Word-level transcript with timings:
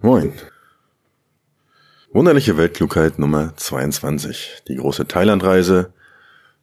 Moin. 0.00 0.32
Wunderliche 2.12 2.56
Weltklugheit 2.56 3.18
Nummer 3.18 3.52
22. 3.56 4.62
Die 4.68 4.76
große 4.76 5.08
Thailandreise, 5.08 5.92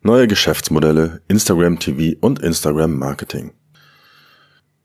neue 0.02 0.26
Geschäftsmodelle, 0.28 1.20
Instagram 1.28 1.78
TV 1.78 2.18
und 2.22 2.40
Instagram 2.40 2.98
Marketing. 2.98 3.52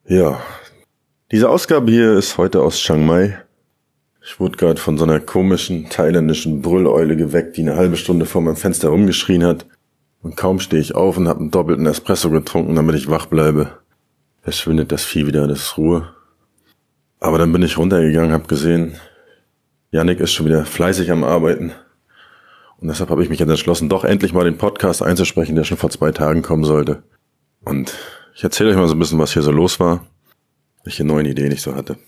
Ja, 0.04 0.40
diese 1.30 1.48
Ausgabe 1.48 1.92
hier 1.92 2.14
ist 2.14 2.38
heute 2.38 2.60
aus 2.60 2.78
Chiang 2.78 3.06
Mai. 3.06 3.40
Ich 4.20 4.40
wurde 4.40 4.56
gerade 4.56 4.80
von 4.80 4.98
so 4.98 5.04
einer 5.04 5.20
komischen 5.20 5.88
thailändischen 5.88 6.60
Brülleule 6.60 7.16
geweckt, 7.16 7.56
die 7.56 7.62
eine 7.62 7.76
halbe 7.76 7.96
Stunde 7.96 8.26
vor 8.26 8.42
meinem 8.42 8.56
Fenster 8.56 8.88
rumgeschrien 8.88 9.44
hat. 9.44 9.64
Und 10.22 10.36
kaum 10.36 10.58
stehe 10.58 10.82
ich 10.82 10.96
auf 10.96 11.16
und 11.16 11.28
habe 11.28 11.38
einen 11.38 11.52
doppelten 11.52 11.86
Espresso 11.86 12.30
getrunken, 12.30 12.74
damit 12.74 12.96
ich 12.96 13.08
wach 13.08 13.26
bleibe. 13.26 13.78
Verschwindet 14.42 14.90
das 14.90 15.04
Vieh 15.04 15.28
wieder, 15.28 15.46
das 15.46 15.60
ist 15.60 15.78
Ruhe. 15.78 16.16
Aber 17.20 17.36
dann 17.36 17.52
bin 17.52 17.62
ich 17.62 17.76
runtergegangen, 17.76 18.32
habe 18.32 18.46
gesehen, 18.46 18.96
Yannick 19.90 20.20
ist 20.20 20.32
schon 20.32 20.46
wieder 20.46 20.64
fleißig 20.64 21.10
am 21.10 21.22
Arbeiten. 21.22 21.72
Und 22.78 22.88
deshalb 22.88 23.10
habe 23.10 23.22
ich 23.22 23.28
mich 23.28 23.38
jetzt 23.38 23.50
entschlossen, 23.50 23.90
doch 23.90 24.04
endlich 24.04 24.32
mal 24.32 24.44
den 24.44 24.56
Podcast 24.56 25.02
einzusprechen, 25.02 25.54
der 25.54 25.64
schon 25.64 25.76
vor 25.76 25.90
zwei 25.90 26.12
Tagen 26.12 26.40
kommen 26.40 26.64
sollte. 26.64 27.02
Und 27.62 27.94
ich 28.34 28.42
erzähle 28.42 28.70
euch 28.70 28.76
mal 28.76 28.88
so 28.88 28.94
ein 28.94 28.98
bisschen, 28.98 29.18
was 29.18 29.34
hier 29.34 29.42
so 29.42 29.52
los 29.52 29.78
war, 29.78 30.06
welche 30.84 31.04
neuen 31.04 31.26
Ideen 31.26 31.52
ich 31.52 31.60
so 31.60 31.74
hatte. 31.74 31.98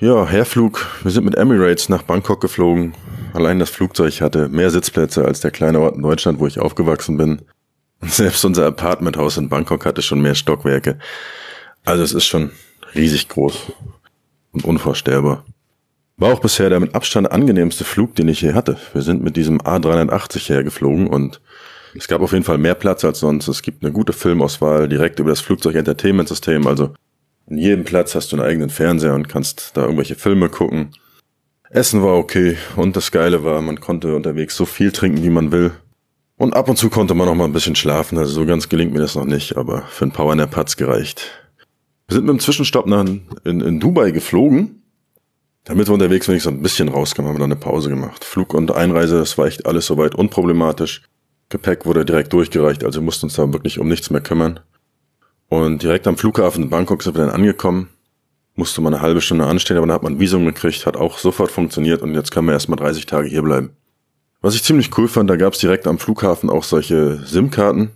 Ja, 0.00 0.26
Herflug. 0.26 0.84
Wir 1.04 1.12
sind 1.12 1.24
mit 1.24 1.36
Emirates 1.36 1.88
nach 1.88 2.02
Bangkok 2.02 2.40
geflogen. 2.40 2.94
Allein 3.34 3.60
das 3.60 3.70
Flugzeug 3.70 4.20
hatte 4.20 4.48
mehr 4.48 4.70
Sitzplätze 4.70 5.24
als 5.24 5.38
der 5.38 5.52
kleine 5.52 5.78
Ort 5.78 5.94
in 5.94 6.02
Deutschland, 6.02 6.40
wo 6.40 6.48
ich 6.48 6.58
aufgewachsen 6.58 7.16
bin. 7.16 7.42
Und 8.00 8.12
selbst 8.12 8.44
unser 8.44 8.66
Apartmenthaus 8.66 9.36
in 9.36 9.48
Bangkok 9.48 9.86
hatte 9.86 10.02
schon 10.02 10.20
mehr 10.20 10.34
Stockwerke. 10.34 10.98
Also 11.84 12.02
es 12.02 12.12
ist 12.12 12.26
schon 12.26 12.50
riesig 12.94 13.28
groß 13.28 13.72
und 14.52 14.64
unvorstellbar. 14.64 15.44
War 16.16 16.34
auch 16.34 16.40
bisher 16.40 16.68
der 16.68 16.80
mit 16.80 16.94
Abstand 16.94 17.32
angenehmste 17.32 17.84
Flug, 17.84 18.14
den 18.14 18.28
ich 18.28 18.42
je 18.42 18.52
hatte. 18.52 18.76
Wir 18.92 19.02
sind 19.02 19.22
mit 19.22 19.36
diesem 19.36 19.60
A380 19.60 20.48
hergeflogen 20.48 21.06
und 21.06 21.40
es 21.94 22.08
gab 22.08 22.22
auf 22.22 22.32
jeden 22.32 22.44
Fall 22.44 22.58
mehr 22.58 22.74
Platz 22.74 23.04
als 23.04 23.20
sonst. 23.20 23.48
Es 23.48 23.62
gibt 23.62 23.82
eine 23.82 23.92
gute 23.92 24.12
Filmauswahl 24.12 24.88
direkt 24.88 25.18
über 25.18 25.30
das 25.30 25.40
Flugzeug-Entertainment-System. 25.40 26.66
Also 26.66 26.94
in 27.48 27.58
jedem 27.58 27.84
Platz 27.84 28.14
hast 28.14 28.32
du 28.32 28.36
einen 28.36 28.46
eigenen 28.46 28.70
Fernseher 28.70 29.14
und 29.14 29.28
kannst 29.28 29.76
da 29.76 29.82
irgendwelche 29.82 30.14
Filme 30.14 30.48
gucken. 30.48 30.92
Essen 31.70 32.02
war 32.02 32.16
okay 32.16 32.56
und 32.76 32.96
das 32.96 33.10
Geile 33.10 33.44
war, 33.44 33.60
man 33.62 33.80
konnte 33.80 34.14
unterwegs 34.14 34.56
so 34.56 34.66
viel 34.66 34.92
trinken, 34.92 35.22
wie 35.22 35.30
man 35.30 35.52
will. 35.52 35.72
Und 36.36 36.54
ab 36.54 36.68
und 36.68 36.76
zu 36.76 36.90
konnte 36.90 37.14
man 37.14 37.26
noch 37.26 37.34
mal 37.34 37.44
ein 37.44 37.52
bisschen 37.52 37.76
schlafen. 37.76 38.18
Also 38.18 38.32
so 38.32 38.46
ganz 38.46 38.68
gelingt 38.68 38.92
mir 38.92 39.00
das 39.00 39.14
noch 39.14 39.24
nicht, 39.24 39.56
aber 39.56 39.82
für 39.82 40.06
ein 40.06 40.12
Powernap 40.12 40.54
hat's 40.56 40.76
gereicht. 40.76 41.41
Wir 42.12 42.16
sind 42.16 42.26
mit 42.26 42.34
dem 42.34 42.40
Zwischenstopp 42.40 42.86
nach, 42.86 43.06
in, 43.44 43.62
in 43.62 43.80
Dubai 43.80 44.10
geflogen. 44.10 44.82
Damit 45.64 45.88
wir 45.88 45.94
unterwegs 45.94 46.26
so 46.26 46.50
ein 46.50 46.60
bisschen 46.60 46.88
rauskamen, 46.88 47.26
haben 47.26 47.36
wir 47.36 47.40
dann 47.40 47.52
eine 47.52 47.58
Pause 47.58 47.88
gemacht. 47.88 48.22
Flug 48.22 48.52
und 48.52 48.70
Einreise, 48.70 49.16
das 49.16 49.38
war 49.38 49.46
echt 49.46 49.64
alles 49.64 49.86
soweit 49.86 50.14
unproblematisch. 50.14 51.04
Gepäck 51.48 51.86
wurde 51.86 52.04
direkt 52.04 52.30
durchgereicht, 52.34 52.84
also 52.84 53.00
mussten 53.00 53.24
uns 53.26 53.36
da 53.36 53.50
wirklich 53.50 53.78
um 53.78 53.88
nichts 53.88 54.10
mehr 54.10 54.20
kümmern. 54.20 54.60
Und 55.48 55.82
direkt 55.82 56.06
am 56.06 56.18
Flughafen 56.18 56.64
in 56.64 56.68
Bangkok 56.68 57.02
sind 57.02 57.16
wir 57.16 57.24
dann 57.24 57.34
angekommen. 57.34 57.88
Musste 58.56 58.82
mal 58.82 58.92
eine 58.92 59.00
halbe 59.00 59.22
Stunde 59.22 59.46
anstehen, 59.46 59.78
aber 59.78 59.86
dann 59.86 59.94
hat 59.94 60.02
man 60.02 60.16
ein 60.16 60.20
Visum 60.20 60.44
gekriegt, 60.44 60.84
hat 60.84 60.98
auch 60.98 61.16
sofort 61.16 61.50
funktioniert 61.50 62.02
und 62.02 62.12
jetzt 62.12 62.30
können 62.30 62.46
wir 62.46 62.52
erstmal 62.52 62.76
30 62.76 63.06
Tage 63.06 63.26
hier 63.26 63.40
bleiben. 63.40 63.70
Was 64.42 64.54
ich 64.54 64.64
ziemlich 64.64 64.90
cool 64.98 65.08
fand, 65.08 65.30
da 65.30 65.36
gab 65.36 65.54
es 65.54 65.60
direkt 65.60 65.86
am 65.86 65.98
Flughafen 65.98 66.50
auch 66.50 66.64
solche 66.64 67.24
SIM-Karten. 67.24 67.90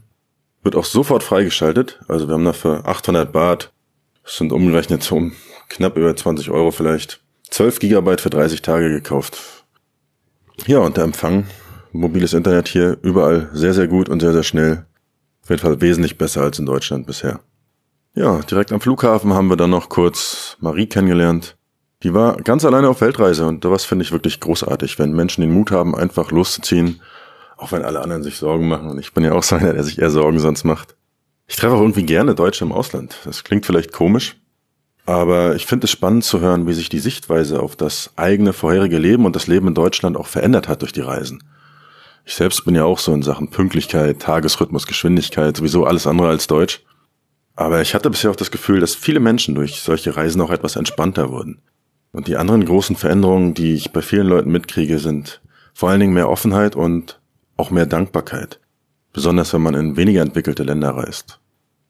Wird 0.63 0.75
auch 0.75 0.87
sofort 0.87 1.23
freigeschaltet. 1.23 2.01
Also 2.09 2.29
wir 2.29 2.33
haben 2.33 2.47
da 2.47 2.55
für 2.55 2.87
800 2.87 3.31
Baht 3.31 3.73
das 4.27 4.37
sind 4.37 4.53
umgerechnet 4.53 5.11
um 5.13 5.33
knapp 5.69 5.97
über 5.97 6.15
20 6.15 6.51
Euro 6.51 6.73
vielleicht. 6.73 7.21
12 7.49 7.79
Gigabyte 7.79 8.21
für 8.21 8.31
30 8.31 8.61
Tage 8.61 8.91
gekauft. 8.91 9.65
Ja, 10.67 10.81
und 10.81 10.97
der 10.97 11.05
Empfang, 11.05 11.47
mobiles 11.93 12.33
Internet 12.33 12.67
hier 12.67 12.99
überall 13.03 13.49
sehr, 13.53 13.73
sehr 13.73 13.87
gut 13.87 14.09
und 14.09 14.21
sehr, 14.21 14.33
sehr 14.33 14.43
schnell. 14.43 14.85
Auf 15.45 15.51
jeden 15.51 15.63
Fall 15.63 15.81
wesentlich 15.81 16.19
besser 16.19 16.43
als 16.43 16.59
in 16.59 16.67
Deutschland 16.67 17.07
bisher. 17.07 17.39
Ja, 18.15 18.41
direkt 18.41 18.73
am 18.73 18.81
Flughafen 18.81 19.33
haben 19.33 19.49
wir 19.49 19.57
dann 19.57 19.71
noch 19.71 19.89
kurz 19.89 20.57
Marie 20.59 20.87
kennengelernt. 20.87 21.57
Die 22.03 22.13
war 22.13 22.37
ganz 22.39 22.65
alleine 22.65 22.89
auf 22.89 23.01
Weltreise 23.01 23.47
und 23.47 23.65
das 23.65 23.85
finde 23.85 24.05
ich 24.05 24.13
wirklich 24.13 24.41
großartig, 24.41 24.99
wenn 24.99 25.13
Menschen 25.13 25.43
den 25.43 25.53
Mut 25.53 25.71
haben, 25.71 25.95
einfach 25.95 26.33
loszuziehen, 26.33 27.01
auch 27.57 27.71
wenn 27.71 27.85
alle 27.85 28.01
anderen 28.01 28.25
sich 28.25 28.39
Sorgen 28.39 28.67
machen. 28.67 28.91
Und 28.91 28.99
ich 28.99 29.15
bin 29.15 29.23
ja 29.23 29.33
auch 29.33 29.45
so 29.45 29.55
einer, 29.55 29.73
der 29.73 29.85
sich 29.85 30.01
eher 30.01 30.11
Sorgen 30.11 30.41
sonst 30.41 30.65
macht. 30.65 30.97
Ich 31.47 31.57
treffe 31.57 31.75
auch 31.75 31.81
irgendwie 31.81 32.05
gerne 32.05 32.35
Deutsche 32.35 32.65
im 32.65 32.73
Ausland. 32.73 33.17
Das 33.25 33.45
klingt 33.45 33.67
vielleicht 33.67 33.93
komisch, 33.93 34.37
aber 35.07 35.55
ich 35.55 35.67
finde 35.67 35.85
es 35.85 35.91
spannend 35.93 36.25
zu 36.25 36.41
hören, 36.41 36.67
wie 36.67 36.73
sich 36.73 36.89
die 36.89 36.99
Sichtweise 36.99 37.61
auf 37.61 37.77
das 37.77 38.11
eigene 38.17 38.53
vorherige 38.53 38.99
Leben 38.99 39.25
und 39.25 39.37
das 39.37 39.47
Leben 39.47 39.69
in 39.69 39.75
Deutschland 39.75 40.17
auch 40.17 40.27
verändert 40.27 40.67
hat 40.67 40.83
durch 40.83 40.93
die 40.93 41.03
Reisen. 41.03 41.43
Ich 42.25 42.35
selbst 42.35 42.65
bin 42.65 42.75
ja 42.75 42.85
auch 42.85 42.99
so 42.99 43.15
in 43.15 43.23
Sachen 43.23 43.51
Pünktlichkeit, 43.51 44.21
Tagesrhythmus, 44.21 44.89
Geschwindigkeit, 44.89 45.57
sowieso 45.57 45.85
alles 45.85 46.09
andere 46.09 46.29
als 46.29 46.49
Deutsch. 46.49 46.83
Aber 47.55 47.81
ich 47.81 47.95
hatte 47.95 48.11
bisher 48.11 48.33
auch 48.33 48.37
das 48.37 48.51
Gefühl, 48.51 48.81
dass 48.81 48.97
viele 48.97 49.21
Menschen 49.21 49.55
durch 49.55 49.81
solche 49.81 50.17
Reisen 50.17 50.41
auch 50.41 50.51
etwas 50.51 50.75
entspannter 50.75 51.31
wurden. 51.31 51.63
Und 52.11 52.27
die 52.27 52.37
anderen 52.37 52.65
großen 52.65 52.97
Veränderungen, 52.97 53.55
die 53.55 53.75
ich 53.75 53.93
bei 53.93 54.03
vielen 54.03 54.27
Leuten 54.27 54.51
mitkriege, 54.51 54.99
sind 54.99 55.41
vor 55.73 55.91
allen 55.91 56.01
Dingen 56.01 56.15
mehr 56.15 56.29
Offenheit 56.29 56.75
und 56.75 57.21
auch 57.57 57.71
mehr 57.71 57.87
Dankbarkeit 57.87 58.59
besonders 59.17 59.55
wenn 59.55 59.63
man 59.63 59.75
in 59.75 59.97
weniger 59.97 60.21
entwickelte 60.21 60.63
Länder 60.63 60.91
reist. 60.91 61.41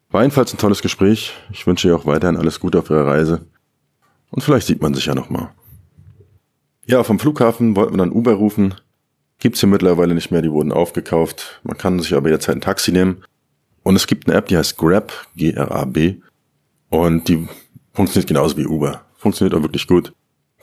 War 0.09 0.21
jedenfalls 0.21 0.53
ein 0.53 0.59
tolles 0.59 0.81
Gespräch. 0.81 1.33
Ich 1.51 1.67
wünsche 1.67 1.89
ihr 1.89 1.95
auch 1.97 2.05
weiterhin 2.05 2.37
alles 2.37 2.61
Gute 2.61 2.79
auf 2.79 2.89
ihrer 2.89 3.05
Reise. 3.05 3.45
Und 4.29 4.43
vielleicht 4.43 4.65
sieht 4.65 4.81
man 4.81 4.93
sich 4.93 5.07
ja 5.07 5.13
nochmal. 5.13 5.49
Ja, 6.85 7.03
vom 7.03 7.19
Flughafen 7.19 7.75
wollten 7.75 7.95
wir 7.95 7.97
dann 7.97 8.13
Uber 8.13 8.31
rufen. 8.31 8.75
Gibt's 9.39 9.59
hier 9.59 9.67
mittlerweile 9.67 10.15
nicht 10.15 10.31
mehr, 10.31 10.41
die 10.41 10.53
wurden 10.53 10.71
aufgekauft. 10.71 11.59
Man 11.63 11.77
kann 11.77 11.99
sich 11.99 12.13
aber 12.13 12.29
jetzt 12.29 12.47
halt 12.47 12.59
ein 12.59 12.61
Taxi 12.61 12.93
nehmen. 12.93 13.25
Und 13.83 13.97
es 13.97 14.07
gibt 14.07 14.27
eine 14.27 14.37
App, 14.37 14.45
die 14.45 14.55
heißt 14.55 14.77
Grab, 14.77 15.11
G-R-A-B. 15.35 16.21
Und 16.89 17.27
die 17.27 17.45
funktioniert 17.91 18.29
genauso 18.29 18.55
wie 18.55 18.65
Uber. 18.65 19.01
Funktioniert 19.17 19.53
auch 19.53 19.63
wirklich 19.63 19.85
gut. 19.85 20.13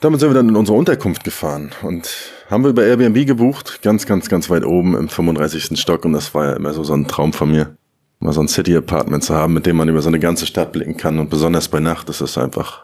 Damit 0.01 0.19
sind 0.19 0.29
wir 0.29 0.33
dann 0.33 0.49
in 0.49 0.55
unsere 0.55 0.77
Unterkunft 0.77 1.23
gefahren 1.23 1.71
und 1.81 2.09
haben 2.49 2.63
wir 2.63 2.69
über 2.69 2.83
Airbnb 2.83 3.25
gebucht, 3.25 3.81
ganz, 3.81 4.05
ganz, 4.05 4.27
ganz 4.27 4.49
weit 4.49 4.65
oben 4.65 4.95
im 4.95 5.07
35. 5.07 5.79
Stock 5.79 6.03
und 6.03 6.13
das 6.13 6.33
war 6.33 6.45
ja 6.45 6.53
immer 6.53 6.73
so, 6.73 6.83
so 6.83 6.93
ein 6.93 7.07
Traum 7.07 7.31
von 7.31 7.49
mir, 7.49 7.77
mal 8.19 8.33
so 8.33 8.41
ein 8.41 8.49
City-Apartment 8.49 9.23
zu 9.23 9.33
haben, 9.33 9.53
mit 9.53 9.65
dem 9.65 9.77
man 9.77 9.87
über 9.87 10.01
so 10.01 10.09
eine 10.09 10.19
ganze 10.19 10.45
Stadt 10.45 10.73
blicken 10.73 10.97
kann 10.97 11.17
und 11.17 11.29
besonders 11.29 11.69
bei 11.69 11.79
Nacht 11.79 12.09
ist 12.09 12.21
es 12.21 12.37
einfach 12.37 12.83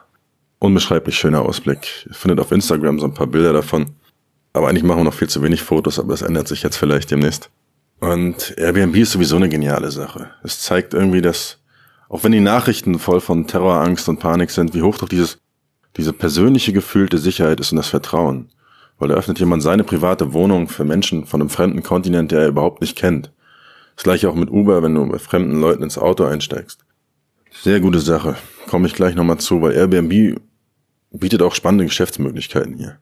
unbeschreiblich 0.59 1.15
schöner 1.15 1.41
Ausblick. 1.41 2.05
Ihr 2.07 2.15
findet 2.15 2.39
auf 2.39 2.51
Instagram 2.51 2.99
so 2.99 3.07
ein 3.07 3.13
paar 3.13 3.27
Bilder 3.27 3.51
davon, 3.51 3.87
aber 4.53 4.69
eigentlich 4.69 4.83
machen 4.83 5.01
wir 5.01 5.05
noch 5.05 5.13
viel 5.13 5.29
zu 5.29 5.43
wenig 5.43 5.63
Fotos, 5.63 5.99
aber 5.99 6.11
das 6.11 6.21
ändert 6.21 6.47
sich 6.47 6.63
jetzt 6.63 6.77
vielleicht 6.77 7.11
demnächst. 7.11 7.49
Und 7.99 8.57
Airbnb 8.57 8.95
ist 8.95 9.11
sowieso 9.11 9.35
eine 9.35 9.49
geniale 9.49 9.91
Sache. 9.91 10.31
Es 10.43 10.61
zeigt 10.61 10.93
irgendwie, 10.93 11.21
dass 11.21 11.59
auch 12.09 12.23
wenn 12.23 12.31
die 12.31 12.39
Nachrichten 12.39 12.99
voll 12.99 13.21
von 13.21 13.47
Terrorangst 13.47 14.07
und 14.09 14.19
Panik 14.19 14.49
sind, 14.49 14.73
wie 14.73 14.81
hoch 14.81 14.97
doch 14.97 15.07
dieses 15.07 15.39
diese 15.97 16.13
persönliche 16.13 16.73
gefühlte 16.73 17.17
Sicherheit 17.17 17.59
ist 17.59 17.71
und 17.71 17.77
das 17.77 17.87
Vertrauen. 17.87 18.49
Weil 18.97 19.09
da 19.09 19.15
öffnet 19.15 19.39
jemand 19.39 19.63
seine 19.63 19.83
private 19.83 20.33
Wohnung 20.33 20.67
für 20.67 20.85
Menschen 20.85 21.25
von 21.25 21.41
einem 21.41 21.49
fremden 21.49 21.83
Kontinent, 21.83 22.31
der 22.31 22.41
er 22.41 22.47
überhaupt 22.47 22.81
nicht 22.81 22.97
kennt. 22.97 23.31
Das 23.95 24.03
gleiche 24.03 24.29
auch 24.29 24.35
mit 24.35 24.49
Uber, 24.49 24.83
wenn 24.83 24.95
du 24.95 25.05
bei 25.07 25.19
fremden 25.19 25.59
Leuten 25.59 25.83
ins 25.83 25.97
Auto 25.97 26.23
einsteigst. 26.23 26.85
Sehr 27.51 27.79
gute 27.79 27.99
Sache. 27.99 28.35
Komme 28.69 28.87
ich 28.87 28.93
gleich 28.93 29.15
nochmal 29.15 29.39
zu, 29.39 29.61
weil 29.61 29.73
Airbnb 29.73 30.39
bietet 31.11 31.41
auch 31.41 31.53
spannende 31.53 31.85
Geschäftsmöglichkeiten 31.85 32.77
hier. 32.77 32.99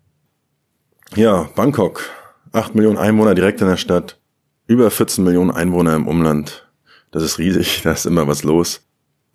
Ja, 1.16 1.50
Bangkok. 1.56 2.10
Acht 2.52 2.74
Millionen 2.74 2.98
Einwohner 2.98 3.36
direkt 3.36 3.62
in 3.62 3.68
der 3.68 3.78
Stadt. 3.78 4.20
Über 4.66 4.90
14 4.90 5.24
Millionen 5.24 5.52
Einwohner 5.52 5.96
im 5.96 6.08
Umland. 6.08 6.68
Das 7.12 7.24
ist 7.24 7.38
riesig, 7.38 7.82
da 7.84 7.92
ist 7.92 8.06
immer 8.06 8.28
was 8.28 8.44
los. 8.44 8.82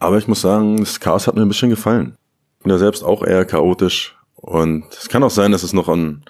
Aber 0.01 0.19
ich 0.19 0.27
muss 0.27 0.41
sagen, 0.41 0.79
das 0.79 0.99
Chaos 0.99 1.27
hat 1.27 1.37
mir 1.37 1.43
ein 1.43 1.49
bisschen 1.49 1.71
gefallen 1.71 2.17
bin 2.65 2.73
ja 2.73 2.79
selbst 2.79 3.05
auch 3.05 3.23
eher 3.23 3.45
chaotisch. 3.45 4.17
Und 4.35 4.87
es 4.91 5.09
kann 5.09 5.23
auch 5.23 5.31
sein, 5.31 5.53
dass 5.53 5.63
es 5.63 5.73
noch 5.73 5.89
an 5.89 6.25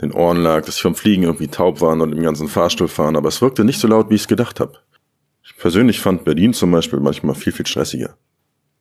den 0.00 0.12
Ohren 0.12 0.38
lag, 0.38 0.64
dass 0.64 0.76
ich 0.76 0.82
vom 0.82 0.94
Fliegen 0.94 1.24
irgendwie 1.24 1.48
taub 1.48 1.80
war 1.80 1.92
und 1.92 2.12
im 2.12 2.22
ganzen 2.22 2.48
Fahrstuhl 2.48 2.88
fahren, 2.88 3.16
aber 3.16 3.28
es 3.28 3.42
wirkte 3.42 3.64
nicht 3.64 3.78
so 3.78 3.86
laut, 3.86 4.10
wie 4.10 4.14
ich 4.14 4.22
es 4.22 4.28
gedacht 4.28 4.58
habe. 4.58 4.78
Ich 5.44 5.56
persönlich 5.56 6.00
fand 6.00 6.24
Berlin 6.24 6.54
zum 6.54 6.70
Beispiel 6.70 6.98
manchmal 6.98 7.34
viel, 7.34 7.52
viel 7.52 7.66
stressiger. 7.66 8.16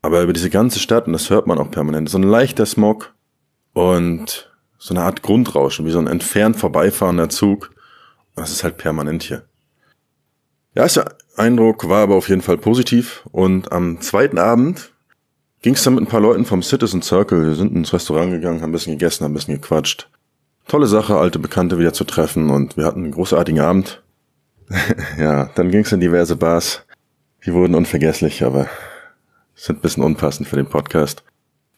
Aber 0.01 0.23
über 0.23 0.33
diese 0.33 0.49
ganze 0.49 0.79
Stadt, 0.79 1.05
und 1.05 1.13
das 1.13 1.29
hört 1.29 1.45
man 1.45 1.59
auch 1.59 1.69
permanent, 1.69 2.09
so 2.09 2.17
ein 2.17 2.23
leichter 2.23 2.65
Smog 2.65 3.13
und 3.73 4.51
so 4.77 4.93
eine 4.93 5.03
Art 5.03 5.21
Grundrauschen, 5.21 5.85
wie 5.85 5.91
so 5.91 5.99
ein 5.99 6.07
entfernt 6.07 6.57
vorbeifahrender 6.57 7.29
Zug. 7.29 7.71
Das 8.35 8.51
ist 8.51 8.63
halt 8.63 8.77
permanent 8.77 9.23
hier. 9.23 9.43
Der 10.73 10.83
erste 10.83 11.05
Eindruck 11.35 11.87
war 11.89 12.03
aber 12.03 12.15
auf 12.15 12.29
jeden 12.29 12.41
Fall 12.41 12.57
positiv 12.57 13.23
und 13.31 13.71
am 13.71 14.01
zweiten 14.01 14.39
Abend 14.39 14.90
ging 15.61 15.75
es 15.75 15.83
dann 15.83 15.95
mit 15.95 16.03
ein 16.03 16.07
paar 16.07 16.21
Leuten 16.21 16.45
vom 16.45 16.63
Citizen 16.63 17.01
Circle. 17.01 17.45
Wir 17.45 17.55
sind 17.55 17.75
ins 17.75 17.93
Restaurant 17.93 18.31
gegangen, 18.31 18.61
haben 18.61 18.69
ein 18.69 18.73
bisschen 18.73 18.97
gegessen, 18.97 19.23
haben 19.23 19.31
ein 19.31 19.35
bisschen 19.35 19.55
gequatscht. 19.55 20.09
Tolle 20.67 20.87
Sache, 20.87 21.17
alte 21.17 21.39
Bekannte 21.39 21.77
wieder 21.79 21.93
zu 21.93 22.03
treffen 22.03 22.49
und 22.49 22.77
wir 22.77 22.85
hatten 22.85 23.03
einen 23.03 23.11
großartigen 23.11 23.61
Abend. 23.61 24.01
ja, 25.17 25.49
dann 25.55 25.69
ging 25.69 25.81
es 25.81 25.91
in 25.91 25.99
diverse 25.99 26.35
Bars. 26.35 26.85
Die 27.45 27.53
wurden 27.53 27.75
unvergesslich, 27.75 28.43
aber 28.43 28.67
sind 29.55 29.79
ein 29.79 29.81
bisschen 29.81 30.03
unpassend 30.03 30.47
für 30.47 30.55
den 30.55 30.67
Podcast. 30.67 31.23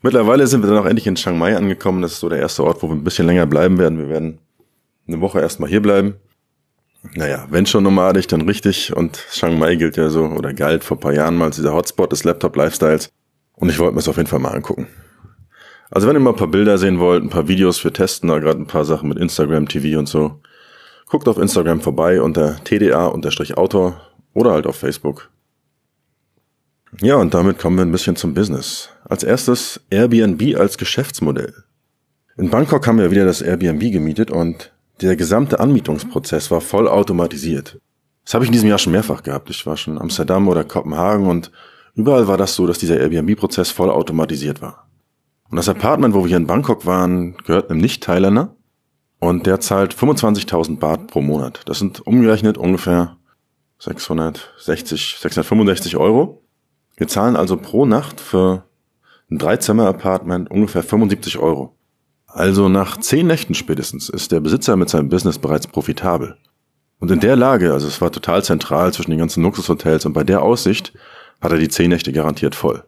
Mittlerweile 0.02 0.48
sind 0.48 0.62
wir 0.62 0.70
dann 0.70 0.80
auch 0.80 0.86
endlich 0.86 1.08
in 1.08 1.16
Chiang 1.16 1.38
Mai 1.38 1.56
angekommen. 1.56 2.02
Das 2.02 2.14
ist 2.14 2.20
so 2.20 2.30
der 2.30 2.40
erste 2.40 2.64
Ort, 2.64 2.84
wo 2.84 2.90
wir 2.90 2.96
ein 2.96 3.04
bisschen 3.04 3.26
länger 3.26 3.46
bleiben 3.46 3.78
werden. 3.78 3.98
Wir 3.98 4.10
werden 4.10 4.40
eine 5.08 5.22
Woche 5.22 5.40
erstmal 5.40 5.70
hier 5.70 5.82
bleiben. 5.82 6.16
Naja, 7.16 7.48
wenn 7.50 7.66
schon 7.66 7.84
nomadisch, 7.84 8.28
dann 8.28 8.42
richtig. 8.42 8.96
Und 8.96 9.26
Chiang 9.32 9.58
Mai 9.58 9.76
gilt 9.76 9.98
ja 9.98 10.10
so 10.10 10.26
oder 10.26 10.54
galt 10.54 10.84
vor 10.84 11.00
paar 11.00 11.14
Jahren 11.14 11.38
mal 11.38 11.46
als 11.46 11.56
dieser 11.56 11.74
Hotspot 11.74 12.12
des 12.12 12.26
Laptop-Lifestyles. 12.26 13.10
Und 13.56 13.70
ich 13.70 13.80
wollte 13.80 13.94
mir 13.94 14.00
es 14.00 14.08
auf 14.08 14.18
jeden 14.18 14.28
Fall 14.30 14.40
mal 14.40 14.54
angucken. 14.54 14.88
Also 15.92 16.08
wenn 16.08 16.16
ihr 16.16 16.20
mal 16.20 16.32
ein 16.32 16.36
paar 16.36 16.48
Bilder 16.48 16.78
sehen 16.78 17.00
wollt, 17.00 17.24
ein 17.24 17.30
paar 17.30 17.48
Videos, 17.48 17.84
wir 17.84 17.94
testen 17.94 18.30
da 18.30 18.40
gerade 18.40 18.60
ein 18.60 18.68
paar 18.68 18.86
Sachen 18.86 19.10
mit 19.10 19.20
Instagram 19.20 19.68
TV 19.68 20.00
und 20.00 20.08
so. 20.08 20.42
Guckt 21.08 21.28
auf 21.28 21.38
Instagram 21.38 21.82
vorbei 21.82 22.22
unter 22.22 22.64
tda-autor 22.64 24.02
oder 24.34 24.52
halt 24.52 24.66
auf 24.66 24.76
Facebook. 24.76 25.30
Ja, 27.02 27.16
und 27.16 27.34
damit 27.34 27.60
kommen 27.60 27.78
wir 27.78 27.86
ein 27.86 27.92
bisschen 27.92 28.16
zum 28.16 28.34
Business. 28.34 28.90
Als 29.06 29.24
erstes 29.24 29.82
Airbnb 29.90 30.58
als 30.58 30.78
Geschäftsmodell. 30.78 31.54
In 32.38 32.50
Bangkok 32.50 32.88
haben 32.88 32.98
wir 32.98 33.12
wieder 33.12 33.26
das 33.26 33.42
Airbnb 33.42 33.92
gemietet 33.92 34.32
und 34.32 34.72
der 35.02 35.16
gesamte 35.16 35.60
Anmietungsprozess 35.60 36.50
war 36.50 36.62
voll 36.62 36.88
automatisiert. 36.88 37.80
Das 38.26 38.34
habe 38.34 38.46
ich 38.46 38.50
in 38.50 38.54
diesem 38.54 38.70
Jahr 38.70 38.80
schon 38.80 38.94
mehrfach 38.94 39.22
gehabt. 39.22 39.50
Ich 39.50 39.66
war 39.66 39.78
schon 39.78 39.96
in 39.96 40.02
Amsterdam 40.02 40.48
oder 40.48 40.64
Kopenhagen 40.64 41.28
und 41.28 41.52
überall 41.96 42.28
war 42.28 42.38
das 42.38 42.56
so, 42.56 42.68
dass 42.68 42.80
dieser 42.80 43.00
Airbnb-Prozess 43.00 43.72
voll 43.72 43.90
automatisiert 43.90 44.62
war. 44.62 44.90
Und 45.50 45.58
das 45.58 45.70
Apartment, 45.70 46.14
wo 46.14 46.22
wir 46.22 46.30
hier 46.30 46.38
in 46.38 46.48
Bangkok 46.48 46.86
waren, 46.86 47.38
gehört 47.46 47.70
einem 47.70 47.80
Nicht-Thailänder 47.80 48.56
und 49.20 49.46
der 49.46 49.60
zahlt 49.60 49.94
25.000 49.94 50.80
Baht 50.80 51.08
pro 51.08 51.22
Monat. 51.22 51.62
Das 51.66 51.80
sind 51.80 52.06
umgerechnet 52.06 52.58
ungefähr 52.58 53.18
660, 53.80 55.18
665 55.20 55.98
Euro. 55.98 56.44
Wir 56.98 57.08
zahlen 57.08 57.36
also 57.36 57.58
pro 57.58 57.86
Nacht 57.86 58.20
für 58.20 58.64
ein 59.30 59.38
Dreizimmer-Apartment 59.38 60.50
ungefähr 60.50 60.84
75 60.84 61.38
Euro. 61.38 61.76
Also 62.28 62.68
nach 62.68 62.98
zehn 62.98 63.28
Nächten 63.28 63.54
spätestens 63.54 64.10
ist 64.10 64.32
der 64.32 64.40
Besitzer 64.40 64.76
mit 64.76 64.90
seinem 64.90 65.10
Business 65.10 65.38
bereits 65.38 65.68
profitabel. 65.68 66.38
Und 67.00 67.12
in 67.12 67.20
der 67.20 67.36
Lage, 67.36 67.74
also 67.74 67.88
es 67.88 68.02
war 68.02 68.12
total 68.12 68.44
zentral 68.44 68.94
zwischen 68.94 69.12
den 69.12 69.20
ganzen 69.20 69.44
Luxushotels 69.44 70.06
und 70.06 70.14
bei 70.14 70.24
der 70.24 70.42
Aussicht, 70.42 70.94
hat 71.44 71.52
er 71.52 71.58
die 71.58 71.68
zehn 71.68 71.90
Nächte 71.90 72.14
garantiert 72.14 72.56
voll. 72.56 72.84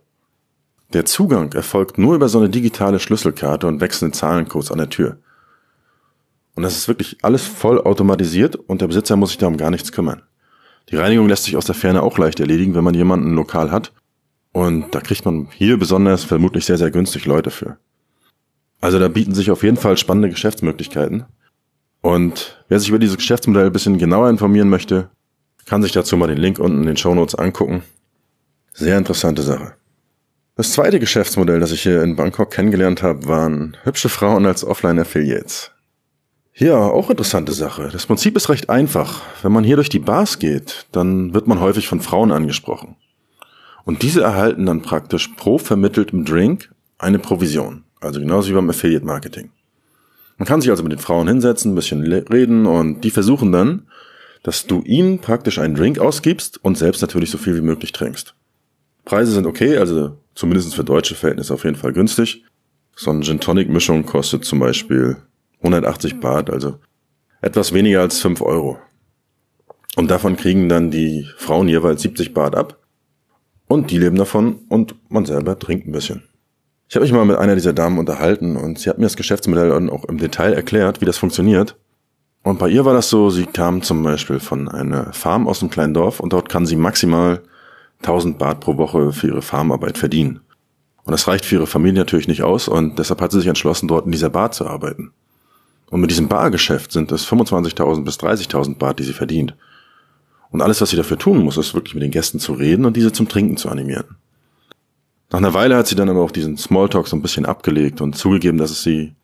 Der 0.94 1.06
Zugang 1.06 1.52
erfolgt 1.52 1.98
nur 1.98 2.16
über 2.16 2.30
so 2.30 2.40
eine 2.40 2.50
digitale 2.50 3.00
Schlüsselkarte 3.00 3.68
und 3.68 3.82
wechselnde 3.82 4.18
Zahlencodes 4.18 4.72
an 4.72 4.78
der 4.78 4.90
Tür. 4.90 5.18
Und 6.56 6.64
das 6.64 6.78
ist 6.78 6.88
wirklich 6.88 7.18
alles 7.22 7.46
voll 7.46 7.82
automatisiert 7.82 8.56
und 8.56 8.82
der 8.82 8.88
Besitzer 8.88 9.18
muss 9.18 9.32
sich 9.32 9.38
darum 9.38 9.58
gar 9.58 9.72
nichts 9.72 9.92
kümmern. 9.92 10.22
Die 10.90 10.96
Reinigung 10.96 11.28
lässt 11.28 11.44
sich 11.44 11.58
aus 11.58 11.66
der 11.66 11.76
Ferne 11.76 12.02
auch 12.02 12.18
leicht 12.18 12.40
erledigen, 12.40 12.76
wenn 12.76 12.84
man 12.84 12.94
jemanden 12.94 13.34
lokal 13.34 13.72
hat. 13.72 13.92
Und 14.54 14.96
da 14.96 15.02
kriegt 15.02 15.26
man 15.26 15.50
hier 15.52 15.78
besonders 15.78 16.24
vermutlich 16.24 16.66
sehr, 16.66 16.78
sehr 16.78 16.92
günstig 16.92 17.26
Leute 17.26 17.52
für. 17.52 17.78
Also 18.80 19.00
da 19.00 19.10
bieten 19.10 19.36
sich 19.36 19.52
auf 19.52 19.64
jeden 19.64 19.78
Fall 19.78 19.98
spannende 19.98 20.30
Geschäftsmöglichkeiten. 20.30 21.26
Und 22.02 22.64
wer 22.70 22.80
sich 22.80 22.88
über 22.88 23.00
dieses 23.00 23.18
Geschäftsmodell 23.18 23.66
ein 23.66 23.74
bisschen 23.74 23.98
genauer 23.98 24.30
informieren 24.30 24.70
möchte, 24.70 25.10
kann 25.66 25.82
sich 25.82 25.92
dazu 25.92 26.16
mal 26.16 26.28
den 26.28 26.38
Link 26.38 26.60
unten 26.60 26.82
in 26.82 26.88
den 26.88 26.98
Show 26.98 27.16
Notes 27.16 27.36
angucken. 27.36 27.84
Sehr 28.78 28.98
interessante 28.98 29.42
Sache. 29.42 29.76
Das 30.58 30.74
zweite 30.74 31.00
Geschäftsmodell, 31.00 31.62
das 31.62 31.72
ich 31.72 31.84
hier 31.84 32.04
in 32.04 32.18
Bangkok 32.18 32.52
kennengelernt 32.52 33.02
habe, 33.04 33.26
waren 33.26 33.78
hübsche 33.84 34.10
Frauen 34.10 34.46
als 34.46 34.66
Offline-Affiliates. 34.66 35.72
Ja, 36.56 36.76
auch 36.76 37.10
interessante 37.10 37.54
Sache. 37.54 37.88
Das 37.94 38.06
Prinzip 38.06 38.36
ist 38.36 38.50
recht 38.50 38.70
einfach. 38.70 39.22
Wenn 39.42 39.54
man 39.54 39.64
hier 39.64 39.78
durch 39.78 39.88
die 39.88 40.00
Bars 40.00 40.40
geht, 40.40 40.88
dann 40.92 41.34
wird 41.34 41.48
man 41.48 41.62
häufig 41.62 41.88
von 41.88 42.02
Frauen 42.02 42.34
angesprochen. 42.34 42.98
Und 43.86 44.02
diese 44.02 44.24
erhalten 44.24 44.66
dann 44.66 44.82
praktisch 44.82 45.30
pro 45.38 45.58
vermitteltem 45.58 46.26
Drink 46.26 46.70
eine 46.98 47.20
Provision. 47.20 47.86
Also 48.02 48.20
genauso 48.20 48.50
wie 48.50 48.56
beim 48.56 48.70
Affiliate 48.70 49.06
Marketing. 49.06 49.52
Man 50.38 50.48
kann 50.48 50.60
sich 50.60 50.70
also 50.70 50.84
mit 50.84 50.92
den 50.92 51.00
Frauen 51.00 51.30
hinsetzen, 51.30 51.72
ein 51.72 51.76
bisschen 51.76 52.04
reden 52.04 52.66
und 52.66 53.06
die 53.06 53.12
versuchen 53.12 53.54
dann, 53.54 53.88
dass 54.44 54.68
du 54.68 54.82
ihnen 54.82 55.20
praktisch 55.20 55.60
einen 55.60 55.76
Drink 55.76 55.98
ausgibst 55.98 56.62
und 56.62 56.78
selbst 56.78 57.02
natürlich 57.02 57.32
so 57.32 57.38
viel 57.38 57.56
wie 57.56 57.62
möglich 57.62 57.94
trinkst. 57.94 58.36
Preise 59.06 59.32
sind 59.32 59.46
okay, 59.46 59.78
also 59.78 60.18
zumindest 60.34 60.76
für 60.76 60.84
deutsche 60.84 61.16
Verhältnisse 61.16 61.54
auf 61.54 61.64
jeden 61.64 61.76
Fall 61.76 61.94
günstig. 61.94 62.44
So 62.96 63.12
eine 63.12 63.22
Gin 63.22 63.40
Tonic 63.40 63.70
Mischung 63.70 64.06
kostet 64.06 64.46
zum 64.46 64.60
Beispiel 64.60 65.18
180 65.60 66.20
Baht, 66.20 66.50
also 66.50 66.80
etwas 67.42 67.74
weniger 67.74 68.02
als 68.02 68.20
5 68.20 68.42
Euro. 68.42 68.80
Und 69.96 70.10
davon 70.10 70.36
kriegen 70.36 70.68
dann 70.68 70.92
die 70.92 71.28
Frauen 71.38 71.68
jeweils 71.68 72.02
70 72.02 72.34
Baht 72.34 72.56
ab. 72.56 72.80
Und 73.68 73.92
die 73.92 73.98
leben 73.98 74.18
davon 74.18 74.60
und 74.70 74.96
man 75.10 75.26
selber 75.26 75.58
trinkt 75.58 75.88
ein 75.88 75.92
bisschen. 75.92 76.24
Ich 76.88 76.96
habe 76.96 77.04
mich 77.04 77.14
mal 77.14 77.26
mit 77.26 77.38
einer 77.38 77.56
dieser 77.56 77.74
Damen 77.74 77.98
unterhalten 77.98 78.58
und 78.58 78.78
sie 78.78 78.90
hat 78.90 78.98
mir 78.98 79.06
das 79.06 79.18
Geschäftsmodell 79.18 79.70
dann 79.70 79.90
auch 79.90 80.06
im 80.06 80.18
Detail 80.18 80.54
erklärt, 80.54 81.02
wie 81.02 81.06
das 81.06 81.18
funktioniert. 81.18 81.76
Und 82.44 82.60
bei 82.60 82.70
ihr 82.70 82.86
war 82.86 82.94
das 82.94 83.10
so, 83.10 83.32
sie 83.32 83.48
kam 83.48 83.82
zum 83.82 84.04
Beispiel 84.04 84.40
von 84.40 84.68
einer 84.68 85.12
Farm 85.14 85.48
aus 85.48 85.62
einem 85.62 85.72
kleinen 85.72 85.96
Dorf 85.96 86.20
und 86.20 86.32
dort 86.32 86.48
kann 86.48 86.68
sie 86.68 86.76
maximal 86.76 87.42
1000 88.00 88.38
Baht 88.38 88.60
pro 88.60 88.78
Woche 88.78 89.12
für 89.14 89.28
ihre 89.28 89.42
Farmarbeit 89.42 89.98
verdienen. 89.98 90.42
Und 91.04 91.12
das 91.12 91.28
reicht 91.28 91.46
für 91.46 91.56
ihre 91.56 91.68
Familie 91.68 92.00
natürlich 92.00 92.28
nicht 92.28 92.44
aus 92.44 92.68
und 92.68 92.98
deshalb 92.98 93.22
hat 93.22 93.32
sie 93.32 93.40
sich 93.40 93.48
entschlossen, 93.48 93.88
dort 93.88 94.06
in 94.06 94.12
dieser 94.12 94.30
Bar 94.30 94.52
zu 94.52 94.66
arbeiten. 94.66 95.12
Und 95.92 96.02
mit 96.02 96.10
diesem 96.10 96.28
Bargeschäft 96.28 96.92
sind 96.92 97.12
es 97.12 97.28
25.000 97.28 98.04
bis 98.04 98.18
30.000 98.18 98.78
Baht, 98.78 99.00
die 99.00 99.04
sie 99.04 99.14
verdient. 99.14 99.56
Und 100.50 100.62
alles, 100.62 100.82
was 100.82 100.90
sie 100.90 100.98
dafür 100.98 101.20
tun 101.20 101.44
muss, 101.44 101.58
ist 101.58 101.74
wirklich 101.74 101.94
mit 101.94 102.04
den 102.04 102.12
Gästen 102.12 102.40
zu 102.40 102.54
reden 102.54 102.86
und 102.86 102.98
diese 102.98 103.12
zum 103.12 103.28
Trinken 103.28 103.58
zu 103.58 103.70
animieren. 103.70 104.16
Nach 105.30 105.40
einer 105.40 105.54
Weile 105.54 105.76
hat 105.76 105.88
sie 105.88 105.96
dann 105.96 106.10
aber 106.10 106.22
auch 106.22 106.32
diesen 106.32 106.58
Smalltalk 106.58 107.08
so 107.08 107.16
ein 107.16 107.22
bisschen 107.22 107.46
abgelegt 107.46 108.02
und 108.02 108.16
zugegeben, 108.16 108.58
dass 108.58 108.72
es 108.72 108.84
sie 108.84 109.16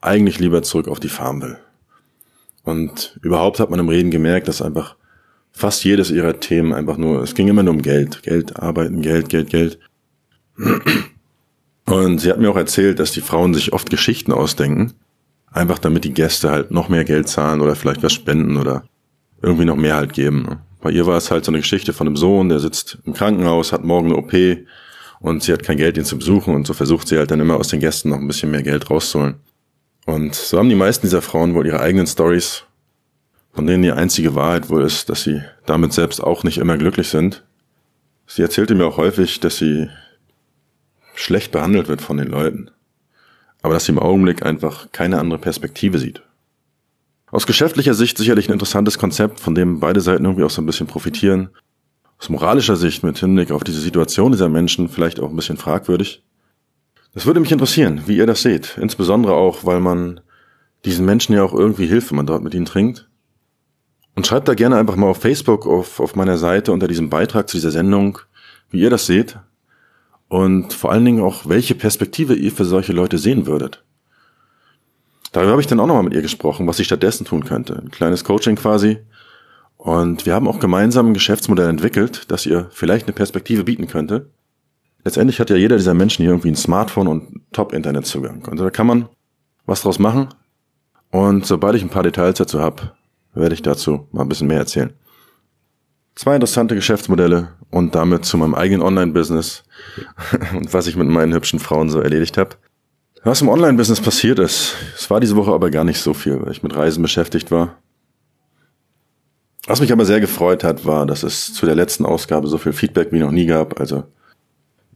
eigentlich 0.00 0.38
lieber 0.38 0.62
zurück 0.62 0.88
auf 0.88 1.00
die 1.00 1.08
Farm 1.08 1.42
will. 1.42 1.58
Und 2.62 3.18
überhaupt 3.22 3.58
hat 3.58 3.70
man 3.70 3.80
im 3.80 3.88
Reden 3.88 4.10
gemerkt, 4.10 4.48
dass 4.48 4.62
einfach 4.62 4.96
fast 5.60 5.84
jedes 5.84 6.10
ihrer 6.10 6.40
Themen 6.40 6.72
einfach 6.72 6.96
nur, 6.96 7.22
es 7.22 7.34
ging 7.34 7.48
immer 7.48 7.62
nur 7.62 7.74
um 7.74 7.82
Geld. 7.82 8.22
Geld, 8.22 8.56
arbeiten, 8.56 9.02
Geld, 9.02 9.28
Geld, 9.28 9.50
Geld. 9.50 9.78
Und 11.86 12.18
sie 12.18 12.30
hat 12.30 12.38
mir 12.38 12.50
auch 12.50 12.56
erzählt, 12.56 12.98
dass 12.98 13.12
die 13.12 13.20
Frauen 13.20 13.54
sich 13.54 13.72
oft 13.72 13.90
Geschichten 13.90 14.32
ausdenken, 14.32 14.94
Einfach 15.52 15.78
damit 15.78 16.04
die 16.04 16.14
Gäste 16.14 16.50
halt 16.50 16.70
noch 16.70 16.88
mehr 16.88 17.04
Geld 17.04 17.28
zahlen 17.28 17.60
oder 17.60 17.74
vielleicht 17.74 18.02
was 18.02 18.12
spenden 18.12 18.56
oder 18.56 18.84
irgendwie 19.42 19.64
noch 19.64 19.76
mehr 19.76 19.96
halt 19.96 20.12
geben. 20.12 20.60
Bei 20.80 20.90
ihr 20.90 21.06
war 21.06 21.16
es 21.16 21.30
halt 21.30 21.44
so 21.44 21.50
eine 21.50 21.58
Geschichte 21.58 21.92
von 21.92 22.06
einem 22.06 22.16
Sohn, 22.16 22.48
der 22.48 22.60
sitzt 22.60 22.98
im 23.04 23.14
Krankenhaus, 23.14 23.72
hat 23.72 23.84
morgen 23.84 24.06
eine 24.06 24.16
OP 24.16 24.32
und 25.18 25.42
sie 25.42 25.52
hat 25.52 25.64
kein 25.64 25.76
Geld, 25.76 25.98
ihn 25.98 26.04
zu 26.04 26.16
besuchen 26.16 26.54
und 26.54 26.66
so 26.66 26.72
versucht 26.72 27.08
sie 27.08 27.18
halt 27.18 27.32
dann 27.32 27.40
immer 27.40 27.56
aus 27.56 27.68
den 27.68 27.80
Gästen 27.80 28.10
noch 28.10 28.18
ein 28.18 28.28
bisschen 28.28 28.50
mehr 28.52 28.62
Geld 28.62 28.90
rauszuholen. 28.90 29.36
Und 30.06 30.34
so 30.34 30.58
haben 30.58 30.68
die 30.68 30.76
meisten 30.76 31.06
dieser 31.06 31.20
Frauen 31.20 31.54
wohl 31.54 31.66
ihre 31.66 31.80
eigenen 31.80 32.06
Stories, 32.06 32.64
von 33.52 33.66
denen 33.66 33.82
die 33.82 33.92
einzige 33.92 34.34
Wahrheit 34.34 34.68
wohl 34.68 34.82
ist, 34.82 35.08
dass 35.08 35.24
sie 35.24 35.42
damit 35.66 35.92
selbst 35.92 36.22
auch 36.22 36.44
nicht 36.44 36.58
immer 36.58 36.78
glücklich 36.78 37.08
sind. 37.08 37.44
Sie 38.26 38.42
erzählte 38.42 38.74
mir 38.74 38.86
auch 38.86 38.96
häufig, 38.96 39.40
dass 39.40 39.56
sie 39.56 39.88
schlecht 41.14 41.52
behandelt 41.52 41.88
wird 41.88 42.00
von 42.00 42.16
den 42.16 42.28
Leuten 42.28 42.70
aber 43.62 43.74
dass 43.74 43.84
sie 43.84 43.92
im 43.92 43.98
Augenblick 43.98 44.44
einfach 44.44 44.90
keine 44.92 45.18
andere 45.18 45.38
Perspektive 45.38 45.98
sieht. 45.98 46.22
Aus 47.30 47.46
geschäftlicher 47.46 47.94
Sicht 47.94 48.18
sicherlich 48.18 48.48
ein 48.48 48.54
interessantes 48.54 48.98
Konzept, 48.98 49.38
von 49.40 49.54
dem 49.54 49.80
beide 49.80 50.00
Seiten 50.00 50.24
irgendwie 50.24 50.44
auch 50.44 50.50
so 50.50 50.62
ein 50.62 50.66
bisschen 50.66 50.86
profitieren. 50.86 51.50
Aus 52.18 52.28
moralischer 52.28 52.76
Sicht 52.76 53.04
mit 53.04 53.18
Hinblick 53.18 53.50
auf 53.50 53.64
diese 53.64 53.80
Situation 53.80 54.32
dieser 54.32 54.48
Menschen 54.48 54.88
vielleicht 54.88 55.20
auch 55.20 55.30
ein 55.30 55.36
bisschen 55.36 55.56
fragwürdig. 55.56 56.24
Das 57.14 57.26
würde 57.26 57.40
mich 57.40 57.52
interessieren, 57.52 58.02
wie 58.06 58.16
ihr 58.16 58.26
das 58.26 58.42
seht. 58.42 58.78
Insbesondere 58.80 59.34
auch, 59.34 59.64
weil 59.64 59.80
man 59.80 60.20
diesen 60.84 61.04
Menschen 61.04 61.34
ja 61.34 61.44
auch 61.44 61.54
irgendwie 61.54 61.86
hilft, 61.86 62.10
wenn 62.10 62.16
man 62.16 62.26
dort 62.26 62.42
mit 62.42 62.54
ihnen 62.54 62.66
trinkt. 62.66 63.08
Und 64.20 64.26
schreibt 64.26 64.48
da 64.48 64.54
gerne 64.54 64.76
einfach 64.76 64.96
mal 64.96 65.06
auf 65.06 65.16
Facebook, 65.16 65.66
auf, 65.66 65.98
auf 65.98 66.14
meiner 66.14 66.36
Seite 66.36 66.72
unter 66.72 66.86
diesem 66.86 67.08
Beitrag 67.08 67.48
zu 67.48 67.56
dieser 67.56 67.70
Sendung, 67.70 68.18
wie 68.68 68.80
ihr 68.80 68.90
das 68.90 69.06
seht 69.06 69.38
und 70.28 70.74
vor 70.74 70.92
allen 70.92 71.06
Dingen 71.06 71.22
auch, 71.22 71.48
welche 71.48 71.74
Perspektive 71.74 72.34
ihr 72.34 72.52
für 72.52 72.66
solche 72.66 72.92
Leute 72.92 73.16
sehen 73.16 73.46
würdet. 73.46 73.82
Darüber 75.32 75.52
habe 75.52 75.62
ich 75.62 75.68
dann 75.68 75.80
auch 75.80 75.86
nochmal 75.86 76.02
mit 76.02 76.12
ihr 76.12 76.20
gesprochen, 76.20 76.66
was 76.66 76.76
sie 76.76 76.84
stattdessen 76.84 77.24
tun 77.24 77.46
könnte. 77.46 77.78
Ein 77.78 77.90
kleines 77.90 78.22
Coaching 78.22 78.56
quasi. 78.56 78.98
Und 79.78 80.26
wir 80.26 80.34
haben 80.34 80.48
auch 80.48 80.60
gemeinsam 80.60 81.06
ein 81.06 81.14
Geschäftsmodell 81.14 81.70
entwickelt, 81.70 82.30
das 82.30 82.44
ihr 82.44 82.66
vielleicht 82.72 83.06
eine 83.06 83.14
Perspektive 83.14 83.64
bieten 83.64 83.86
könnte. 83.86 84.28
Letztendlich 85.02 85.40
hat 85.40 85.48
ja 85.48 85.56
jeder 85.56 85.78
dieser 85.78 85.94
Menschen 85.94 86.24
hier 86.24 86.32
irgendwie 86.32 86.50
ein 86.50 86.56
Smartphone 86.56 87.08
und 87.08 87.40
Top-Internetzugang. 87.52 88.46
Und 88.46 88.60
da 88.60 88.68
kann 88.68 88.86
man 88.86 89.08
was 89.64 89.80
draus 89.80 89.98
machen. 89.98 90.28
Und 91.10 91.46
sobald 91.46 91.74
ich 91.74 91.82
ein 91.82 91.88
paar 91.88 92.02
Details 92.02 92.36
dazu 92.36 92.60
habe, 92.60 92.92
werde 93.34 93.54
ich 93.54 93.62
dazu 93.62 94.08
mal 94.12 94.22
ein 94.22 94.28
bisschen 94.28 94.46
mehr 94.46 94.58
erzählen. 94.58 94.92
Zwei 96.14 96.34
interessante 96.34 96.74
Geschäftsmodelle 96.74 97.48
und 97.70 97.94
damit 97.94 98.24
zu 98.24 98.36
meinem 98.36 98.54
eigenen 98.54 98.82
Online-Business 98.82 99.62
und 100.54 100.72
was 100.72 100.86
ich 100.86 100.96
mit 100.96 101.08
meinen 101.08 101.32
hübschen 101.32 101.58
Frauen 101.58 101.88
so 101.90 102.00
erledigt 102.00 102.36
habe. 102.36 102.56
Was 103.22 103.42
im 103.42 103.48
Online-Business 103.48 104.00
passiert 104.00 104.38
ist, 104.38 104.74
es 104.96 105.10
war 105.10 105.20
diese 105.20 105.36
Woche 105.36 105.52
aber 105.52 105.70
gar 105.70 105.84
nicht 105.84 106.00
so 106.00 106.14
viel, 106.14 106.40
weil 106.42 106.52
ich 106.52 106.62
mit 106.62 106.74
Reisen 106.74 107.02
beschäftigt 107.02 107.50
war. 107.50 107.76
Was 109.66 109.80
mich 109.80 109.92
aber 109.92 110.06
sehr 110.06 110.20
gefreut 110.20 110.64
hat, 110.64 110.86
war, 110.86 111.06
dass 111.06 111.22
es 111.22 111.52
zu 111.52 111.66
der 111.66 111.74
letzten 111.74 112.06
Ausgabe 112.06 112.48
so 112.48 112.58
viel 112.58 112.72
Feedback 112.72 113.12
wie 113.12 113.18
noch 113.18 113.30
nie 113.30 113.46
gab. 113.46 113.78
Also 113.78 114.04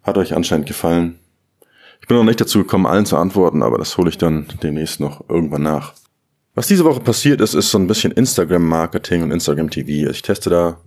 hat 0.03 0.19
euch 0.19 0.35
anscheinend 0.35 0.67
gefallen. 0.67 1.19
Ich 2.01 2.09
bin 2.09 2.17
noch 2.17 2.25
nicht 2.25 2.41
dazu 2.41 2.59
gekommen, 2.59 2.87
allen 2.87 3.07
zu 3.07 3.17
antworten, 3.17 3.63
aber 3.63 3.79
das 3.79 3.97
hole 3.97 4.09
ich 4.09 4.19
dann 4.19 4.47
demnächst 4.63 5.01
noch 5.01 5.29
irgendwann 5.29 5.63
nach. 5.63 5.95
Was 6.55 6.69
diese 6.69 6.85
Woche 6.85 7.01
passiert 7.01 7.41
ist, 7.41 7.55
ist 7.55 7.71
so 7.71 7.79
ein 7.79 7.87
bisschen 7.87 8.13
Instagram-Marketing 8.13 9.23
und 9.23 9.33
Instagram-TV. 9.33 10.11
Ich 10.11 10.23
teste 10.23 10.51
da 10.51 10.81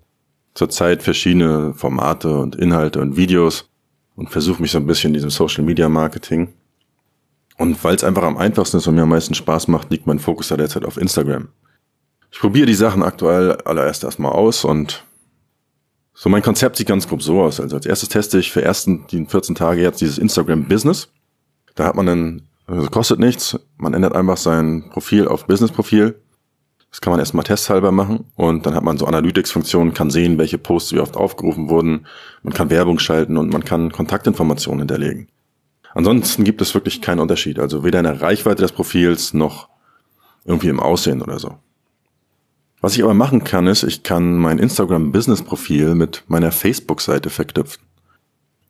zurzeit 0.54 1.04
verschiedene 1.04 1.74
Formate 1.74 2.38
und 2.38 2.56
Inhalte 2.56 3.02
und 3.02 3.18
Videos 3.18 3.70
und 4.16 4.30
versuche 4.30 4.62
mich 4.62 4.72
so 4.72 4.78
ein 4.78 4.88
bisschen 4.88 5.10
in 5.10 5.16
diesem 5.16 5.30
Social-Media-Marketing. 5.30 6.54
Und 7.58 7.84
weil 7.84 7.96
es 7.96 8.04
einfach 8.04 8.24
am 8.24 8.38
einfachsten 8.38 8.78
ist 8.78 8.88
und 8.88 8.96
mir 8.96 9.04
am 9.04 9.10
meisten 9.10 9.34
Spaß 9.34 9.68
macht, 9.68 9.92
liegt 9.92 10.08
mein 10.08 10.20
Fokus 10.20 10.48
da 10.48 10.58
derzeit 10.58 10.86
auf 10.86 10.98
Instagram. 10.98 11.50
Ich 12.32 12.40
probiere 12.40 12.66
die 12.66 12.74
Sachen 12.74 13.04
aktuell 13.04 13.54
allererst 13.64 14.04
erstmal 14.04 14.32
aus 14.32 14.64
und 14.64 15.04
so, 16.20 16.30
mein 16.30 16.42
Konzept 16.42 16.78
sieht 16.78 16.88
ganz 16.88 17.08
grob 17.08 17.22
so 17.22 17.44
aus. 17.44 17.60
Also 17.60 17.76
als 17.76 17.86
erstes 17.86 18.10
teste 18.10 18.40
ich 18.40 18.52
für 18.52 18.64
ersten, 18.64 19.06
die 19.12 19.24
14 19.24 19.54
Tage 19.54 19.82
jetzt 19.82 20.02
dieses 20.02 20.18
Instagram 20.18 20.68
Business. 20.68 21.10
Da 21.76 21.86
hat 21.86 21.96
man 21.96 22.08
dann, 22.08 22.47
also 22.68 22.88
kostet 22.90 23.20
nichts. 23.20 23.58
Man 23.78 23.94
ändert 23.94 24.16
einfach 24.16 24.38
sein 24.38 24.90
Profil 24.90 25.28
auf 25.28 25.48
Business 25.48 25.72
Profil. 25.72 26.20
Das 26.92 27.02
kann 27.02 27.12
man 27.12 27.20
erstmal 27.20 27.44
testhalber 27.44 27.92
machen 27.92 28.26
und 28.36 28.66
dann 28.66 28.74
hat 28.74 28.84
man 28.84 28.98
so 28.98 29.06
Analytics-Funktionen, 29.06 29.94
kann 29.94 30.10
sehen, 30.10 30.38
welche 30.38 30.58
Posts 30.58 30.94
wie 30.94 31.00
oft 31.00 31.18
aufgerufen 31.18 31.70
wurden. 31.70 32.08
Man 32.44 32.54
kann 32.54 32.70
Werbung 32.70 33.00
schalten 33.00 33.38
und 33.38 33.52
man 33.52 33.64
kann 33.64 33.92
Kontaktinformationen 33.92 34.80
hinterlegen. 34.82 35.28
Ansonsten 35.94 36.44
gibt 36.44 36.62
es 36.62 36.74
wirklich 36.74 37.02
keinen 37.02 37.20
Unterschied. 37.20 37.60
Also 37.60 37.84
weder 37.84 38.00
in 38.00 38.06
der 38.06 38.22
Reichweite 38.22 38.62
des 38.62 38.72
Profils 38.72 39.34
noch 39.34 39.68
irgendwie 40.46 40.70
im 40.70 40.80
Aussehen 40.80 41.22
oder 41.22 41.40
so. 41.40 41.58
Was 42.80 42.96
ich 42.96 43.04
aber 43.04 43.14
machen 43.14 43.44
kann, 43.44 43.68
ist, 43.68 43.84
ich 43.84 44.04
kann 44.04 44.38
mein 44.38 44.60
Instagram-Business-Profil 44.60 45.96
mit 45.96 46.24
meiner 46.28 46.52
Facebook-Seite 46.52 47.30
verknüpfen. 47.30 47.84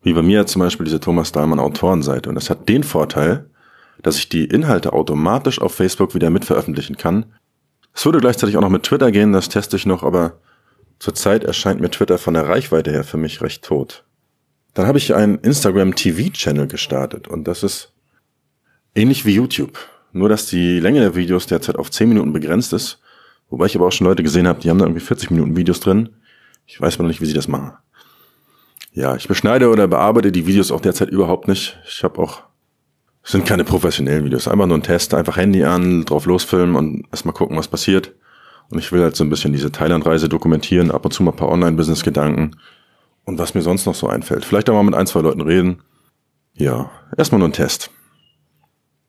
Wie 0.01 0.13
bei 0.13 0.21
mir 0.21 0.45
zum 0.45 0.61
Beispiel 0.61 0.85
diese 0.85 0.99
Thomas 0.99 1.31
Dahlmann 1.31 1.59
Autorenseite. 1.59 2.29
Und 2.29 2.35
das 2.35 2.49
hat 2.49 2.69
den 2.69 2.83
Vorteil, 2.83 3.49
dass 4.03 4.17
ich 4.17 4.29
die 4.29 4.45
Inhalte 4.45 4.93
automatisch 4.93 5.59
auf 5.59 5.73
Facebook 5.73 6.13
wieder 6.15 6.29
mitveröffentlichen 6.29 6.97
kann. 6.97 7.25
Es 7.93 8.05
würde 8.05 8.19
gleichzeitig 8.19 8.57
auch 8.57 8.61
noch 8.61 8.69
mit 8.69 8.83
Twitter 8.83 9.11
gehen, 9.11 9.33
das 9.33 9.49
teste 9.49 9.75
ich 9.75 9.85
noch, 9.85 10.03
aber 10.03 10.39
zurzeit 10.99 11.43
erscheint 11.43 11.81
mir 11.81 11.89
Twitter 11.89 12.17
von 12.17 12.33
der 12.33 12.47
Reichweite 12.47 12.91
her 12.91 13.03
für 13.03 13.17
mich 13.17 13.41
recht 13.41 13.63
tot. 13.63 14.03
Dann 14.73 14.85
habe 14.85 14.99
ich 14.99 15.15
einen 15.15 15.39
Instagram 15.39 15.95
TV-Channel 15.95 16.67
gestartet 16.67 17.27
und 17.27 17.45
das 17.47 17.63
ist 17.63 17.93
ähnlich 18.95 19.25
wie 19.25 19.33
YouTube. 19.33 19.77
Nur 20.13 20.29
dass 20.29 20.45
die 20.45 20.79
Länge 20.79 20.99
der 21.01 21.15
Videos 21.15 21.47
derzeit 21.47 21.75
auf 21.75 21.91
10 21.91 22.09
Minuten 22.09 22.33
begrenzt 22.33 22.73
ist 22.73 22.99
Wobei 23.49 23.67
ich 23.67 23.75
aber 23.75 23.87
auch 23.87 23.91
schon 23.91 24.07
Leute 24.07 24.23
gesehen 24.23 24.47
habe, 24.47 24.59
die 24.59 24.69
haben 24.69 24.77
da 24.77 24.85
irgendwie 24.85 25.03
40 25.03 25.31
Minuten 25.31 25.55
Videos 25.55 25.79
drin. 25.79 26.09
Ich 26.65 26.79
weiß 26.79 26.95
aber 26.95 27.03
noch 27.03 27.09
nicht, 27.09 27.21
wie 27.21 27.25
sie 27.25 27.33
das 27.33 27.47
machen. 27.47 27.73
Ja, 28.91 29.15
ich 29.15 29.27
beschneide 29.27 29.69
oder 29.69 29.87
bearbeite 29.87 30.31
die 30.31 30.47
Videos 30.47 30.71
auch 30.71 30.81
derzeit 30.81 31.09
überhaupt 31.09 31.47
nicht. 31.47 31.79
Ich 31.87 32.03
habe 32.03 32.19
auch, 32.19 32.43
sind 33.27 33.45
keine 33.45 33.65
professionellen 33.65 34.23
Videos, 34.23 34.47
einfach 34.47 34.67
nur 34.67 34.77
ein 34.77 34.83
Test, 34.83 35.13
einfach 35.13 35.35
Handy 35.35 35.65
an, 35.65 36.05
drauf 36.05 36.25
losfilmen 36.25 36.75
und 36.77 37.05
erstmal 37.11 37.33
gucken, 37.33 37.57
was 37.57 37.67
passiert. 37.67 38.13
Und 38.69 38.79
ich 38.79 38.91
will 38.93 39.01
halt 39.01 39.17
so 39.17 39.23
ein 39.23 39.29
bisschen 39.29 39.51
diese 39.51 39.71
Thailand-Reise 39.71 40.29
dokumentieren, 40.29 40.91
ab 40.91 41.03
und 41.03 41.11
zu 41.11 41.23
mal 41.23 41.31
ein 41.31 41.37
paar 41.37 41.49
Online-Business-Gedanken 41.49 42.55
und 43.25 43.37
was 43.37 43.53
mir 43.53 43.61
sonst 43.61 43.85
noch 43.85 43.95
so 43.95 44.07
einfällt. 44.07 44.45
Vielleicht 44.45 44.69
auch 44.69 44.73
mal 44.73 44.83
mit 44.83 44.95
ein, 44.95 45.07
zwei 45.07 45.19
Leuten 45.19 45.41
reden. 45.41 45.81
Ja, 46.53 46.89
erstmal 47.17 47.39
nur 47.39 47.49
ein 47.49 47.53
Test. 47.53 47.91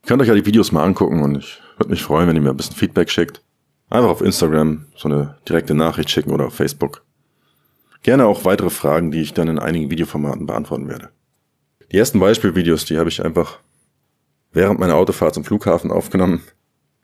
Ihr 0.02 0.08
könnt 0.08 0.20
euch 0.20 0.28
ja 0.28 0.34
die 0.34 0.46
Videos 0.46 0.72
mal 0.72 0.84
angucken 0.84 1.22
und 1.22 1.36
ich 1.38 1.60
würde 1.76 1.90
mich 1.90 2.02
freuen, 2.02 2.26
wenn 2.26 2.34
ihr 2.34 2.42
mir 2.42 2.50
ein 2.50 2.56
bisschen 2.56 2.76
Feedback 2.76 3.10
schickt. 3.10 3.42
Einfach 3.88 4.10
auf 4.10 4.20
Instagram 4.20 4.86
so 4.96 5.08
eine 5.08 5.36
direkte 5.48 5.74
Nachricht 5.74 6.10
schicken 6.10 6.32
oder 6.32 6.46
auf 6.46 6.54
Facebook. 6.54 7.04
Gerne 8.02 8.26
auch 8.26 8.44
weitere 8.44 8.70
Fragen, 8.70 9.12
die 9.12 9.20
ich 9.20 9.32
dann 9.32 9.48
in 9.48 9.58
einigen 9.60 9.90
Videoformaten 9.90 10.46
beantworten 10.46 10.88
werde. 10.88 11.10
Die 11.92 11.98
ersten 11.98 12.18
Beispielvideos, 12.18 12.84
die 12.84 12.98
habe 12.98 13.08
ich 13.08 13.24
einfach 13.24 13.60
während 14.52 14.80
meiner 14.80 14.96
Autofahrt 14.96 15.34
zum 15.34 15.44
Flughafen 15.44 15.90
aufgenommen. 15.90 16.42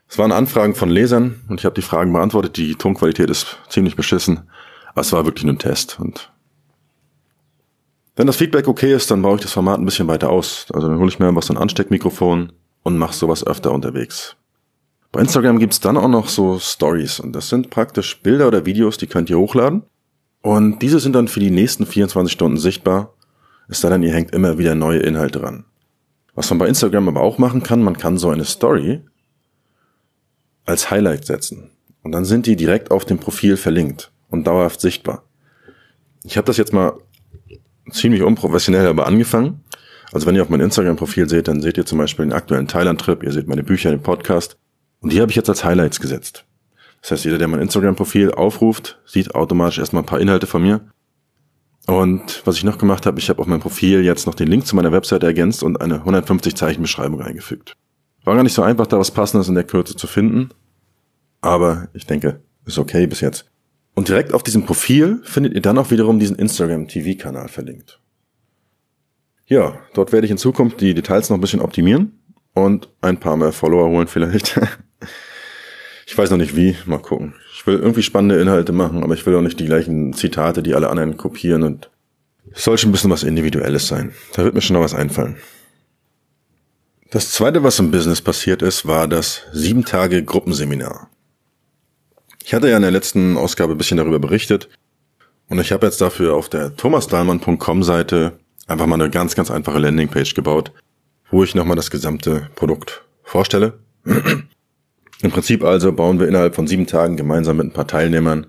Es 0.09 0.19
waren 0.19 0.33
Anfragen 0.33 0.75
von 0.75 0.91
Lesern 0.91 1.41
und 1.49 1.61
ich 1.61 1.65
habe 1.65 1.75
die 1.75 1.83
Fragen 1.83 2.13
beantwortet. 2.13 2.57
Die 2.57 2.75
Tonqualität 2.75 3.31
ist 3.31 3.59
ziemlich 3.69 3.97
beschissen, 3.97 4.49
aber 4.91 5.01
es 5.01 5.13
war 5.13 5.25
wirklich 5.25 5.45
nur 5.45 5.55
ein 5.55 5.59
Test. 5.59 5.99
Und 5.99 6.33
wenn 8.17 8.27
das 8.27 8.37
Feedback 8.37 8.69
okay 8.69 8.95
ist, 8.95 9.11
dann 9.11 9.23
baue 9.23 9.37
ich 9.37 9.43
das 9.43 9.53
Format 9.53 9.81
ein 9.81 9.85
bisschen 9.85 10.09
weiter 10.09 10.31
aus. 10.31 10.67
Also 10.73 10.89
dann 10.89 10.99
hole 10.99 11.09
ich 11.09 11.19
mir 11.19 11.29
einfach 11.29 11.43
so 11.43 11.53
ein 11.53 11.59
Ansteckmikrofon 11.59 12.53
und 12.83 12.99
mache 12.99 13.15
sowas 13.15 13.45
öfter 13.47 13.73
unterwegs. 13.73 14.37
Bei 15.11 15.21
Instagram 15.21 15.59
gibt's 15.59 15.81
dann 15.81 15.97
auch 15.97 16.09
noch 16.09 16.29
so 16.29 16.59
Stories 16.59 17.21
und 17.21 17.33
das 17.33 17.49
sind 17.49 17.71
praktisch 17.71 18.21
Bilder 18.21 18.49
oder 18.49 18.67
Videos, 18.67 18.99
die 18.99 19.07
könnt 19.07 19.31
ihr 19.31 19.39
hochladen. 19.39 19.85
Und 20.43 20.81
diese 20.81 21.01
sind 21.01 21.15
dann 21.15 21.29
für 21.29 21.41
die 21.41 21.51
nächsten 21.51 21.87
24 21.87 22.33
Stunden 22.33 22.59
sichtbar. 22.59 23.15
Es 23.69 23.81
sei 23.81 23.89
denn, 23.89 24.03
ihr 24.03 24.13
hängt 24.13 24.33
immer 24.33 24.59
wieder 24.59 24.75
neue 24.75 24.99
Inhalte 24.99 25.43
ran. 25.43 25.65
Was 26.35 26.51
man 26.51 26.59
bei 26.59 26.69
Instagram 26.69 27.09
aber 27.09 27.21
auch 27.21 27.39
machen 27.39 27.63
kann, 27.63 27.83
man 27.83 27.97
kann 27.97 28.19
so 28.19 28.31
eine 28.31 28.45
Story 28.45 29.03
als 30.65 30.91
Highlight 30.91 31.27
setzen. 31.27 31.71
Und 32.03 32.13
dann 32.13 32.25
sind 32.25 32.47
die 32.47 32.57
direkt 32.57 32.91
auf 32.91 33.05
dem 33.05 33.19
Profil 33.19 33.57
verlinkt 33.57 34.13
und 34.31 34.47
dauerhaft 34.47 34.81
sichtbar. 34.81 35.25
Ich 36.25 36.37
habe 36.37 36.47
das 36.47 36.57
jetzt 36.57 36.73
mal 36.73 36.95
ziemlich 37.91 38.23
unprofessionell 38.23 38.87
aber 38.87 39.07
angefangen. 39.07 39.63
Also 40.13 40.27
wenn 40.27 40.35
ihr 40.35 40.43
auf 40.43 40.49
mein 40.49 40.61
Instagram-Profil 40.61 41.29
seht, 41.29 41.49
dann 41.49 41.61
seht 41.61 41.77
ihr 41.77 41.87
zum 41.87 41.99
Beispiel 41.99 42.25
den 42.25 42.33
aktuellen 42.33 42.69
Thailand-Trip, 42.69 43.23
ihr 43.23 43.33
seht 43.33 43.49
meine 43.49 43.63
Bücher, 43.63 43.91
den 43.91 44.03
Podcast. 44.03 44.57
Und 45.01 45.13
die 45.13 45.21
habe 45.21 45.31
ich 45.31 45.37
jetzt 45.37 45.49
als 45.49 45.65
Highlights 45.65 46.01
gesetzt. 46.01 46.45
Das 47.03 47.11
heißt, 47.11 47.25
jeder, 47.25 47.39
der 47.39 47.49
mein 47.49 47.61
Instagram-Profil 47.61 48.33
aufruft, 48.33 48.99
sieht 49.05 49.35
automatisch 49.35 49.79
erstmal 49.79 50.03
ein 50.03 50.07
paar 50.07 50.21
Inhalte 50.21 50.47
von 50.47 50.63
mir. 50.63 50.81
Und 51.87 52.43
was 52.47 52.57
ich 52.57 52.65
noch 52.65 52.79
gemacht 52.79 53.05
habe, 53.05 53.19
ich 53.19 53.29
habe 53.29 53.41
auf 53.41 53.47
meinem 53.47 53.61
Profil 53.61 54.03
jetzt 54.05 54.27
noch 54.27 54.35
den 54.35 54.49
Link 54.49 54.67
zu 54.67 54.75
meiner 54.75 54.93
Webseite 54.93 55.27
ergänzt 55.27 55.63
und 55.63 55.81
eine 55.81 55.97
150 55.97 56.55
Zeichen 56.55 56.83
Beschreibung 56.83 57.21
eingefügt. 57.21 57.75
War 58.25 58.35
gar 58.35 58.43
nicht 58.43 58.55
so 58.55 58.63
einfach, 58.63 58.87
da 58.87 58.99
was 58.99 59.11
Passendes 59.11 59.49
in 59.49 59.55
der 59.55 59.65
Kürze 59.65 59.95
zu 59.95 60.07
finden. 60.07 60.51
Aber 61.43 61.89
ich 61.93 62.07
denke, 62.07 62.41
ist 62.65 62.79
okay 62.79 63.07
bis 63.07 63.21
jetzt. 63.21 63.51
Und 63.95 64.09
direkt 64.09 64.33
auf 64.33 64.43
diesem 64.43 64.65
Profil 64.65 65.21
findet 65.25 65.53
ihr 65.55 65.61
dann 65.61 65.79
auch 65.79 65.91
wiederum 65.91 66.19
diesen 66.19 66.37
Instagram 66.37 66.89
TV-Kanal 66.89 67.49
verlinkt. 67.49 68.01
Ja, 69.47 69.79
dort 69.93 70.13
werde 70.13 70.25
ich 70.25 70.31
in 70.31 70.39
Zukunft 70.39 70.81
die 70.81 70.95
Details 70.95 71.29
noch 71.29 71.37
ein 71.37 71.43
bisschen 71.43 71.61
optimieren 71.61 72.19
und 72.55 72.89
ein 73.03 73.21
paar 73.21 73.37
mehr 73.37 73.53
Follower 73.53 73.89
holen 73.89 74.07
vielleicht. 74.07 74.59
Ich 76.07 76.17
weiß 76.17 76.31
noch 76.31 76.39
nicht 76.39 76.57
wie, 76.57 76.77
mal 76.87 76.99
gucken. 76.99 77.35
Ich 77.55 77.67
will 77.67 77.79
irgendwie 77.79 78.03
spannende 78.03 78.41
Inhalte 78.41 78.73
machen, 78.73 79.03
aber 79.03 79.15
ich 79.15 79.25
will 79.27 79.35
auch 79.35 79.41
nicht 79.41 79.59
die 79.59 79.67
gleichen 79.67 80.13
Zitate, 80.13 80.63
die 80.63 80.75
alle 80.75 80.91
anderen 80.91 81.17
kopieren 81.17 81.63
und 81.63 81.91
es 82.53 82.65
soll 82.65 82.79
schon 82.79 82.91
ein 82.91 82.93
bisschen 82.93 83.11
was 83.11 83.23
Individuelles 83.23 83.89
sein. 83.89 84.13
Da 84.35 84.45
wird 84.45 84.55
mir 84.55 84.61
schon 84.61 84.75
noch 84.75 84.83
was 84.83 84.95
einfallen. 84.95 85.37
Das 87.11 87.31
zweite, 87.31 87.63
was 87.63 87.79
im 87.79 87.91
Business 87.91 88.21
passiert 88.21 88.61
ist, 88.61 88.87
war 88.87 89.09
das 89.09 89.43
sieben 89.53 89.85
Tage 89.85 90.25
Gruppenseminar. 90.25 91.09
Ich 92.45 92.53
hatte 92.53 92.69
ja 92.69 92.77
in 92.77 92.83
der 92.83 92.91
letzten 92.91 93.37
Ausgabe 93.37 93.73
ein 93.73 93.79
bisschen 93.79 93.97
darüber 93.97 94.19
berichtet 94.19 94.69
und 95.49 95.59
ich 95.59 95.73
habe 95.73 95.87
jetzt 95.87 96.01
dafür 96.01 96.35
auf 96.35 96.49
der 96.49 96.77
thomasdahlmann.com 96.77 97.83
Seite 97.83 98.39
einfach 98.67 98.87
mal 98.87 99.01
eine 99.01 99.11
ganz, 99.11 99.35
ganz 99.35 99.51
einfache 99.51 99.79
Landingpage 99.79 100.35
gebaut, 100.35 100.73
wo 101.31 101.43
ich 101.45 101.55
nochmal 101.55 101.77
das 101.77 101.91
gesamte 101.91 102.51
Produkt 102.55 103.05
vorstelle 103.23 103.79
im 105.25 105.31
Prinzip 105.31 105.65
also 105.65 105.93
bauen 105.93 106.21
wir 106.21 106.29
innerhalb 106.29 106.55
von 106.55 106.67
sieben 106.67 106.87
Tagen 106.87 107.17
gemeinsam 107.17 107.57
mit 107.57 107.67
ein 107.67 107.73
paar 107.73 107.87
Teilnehmern 107.87 108.47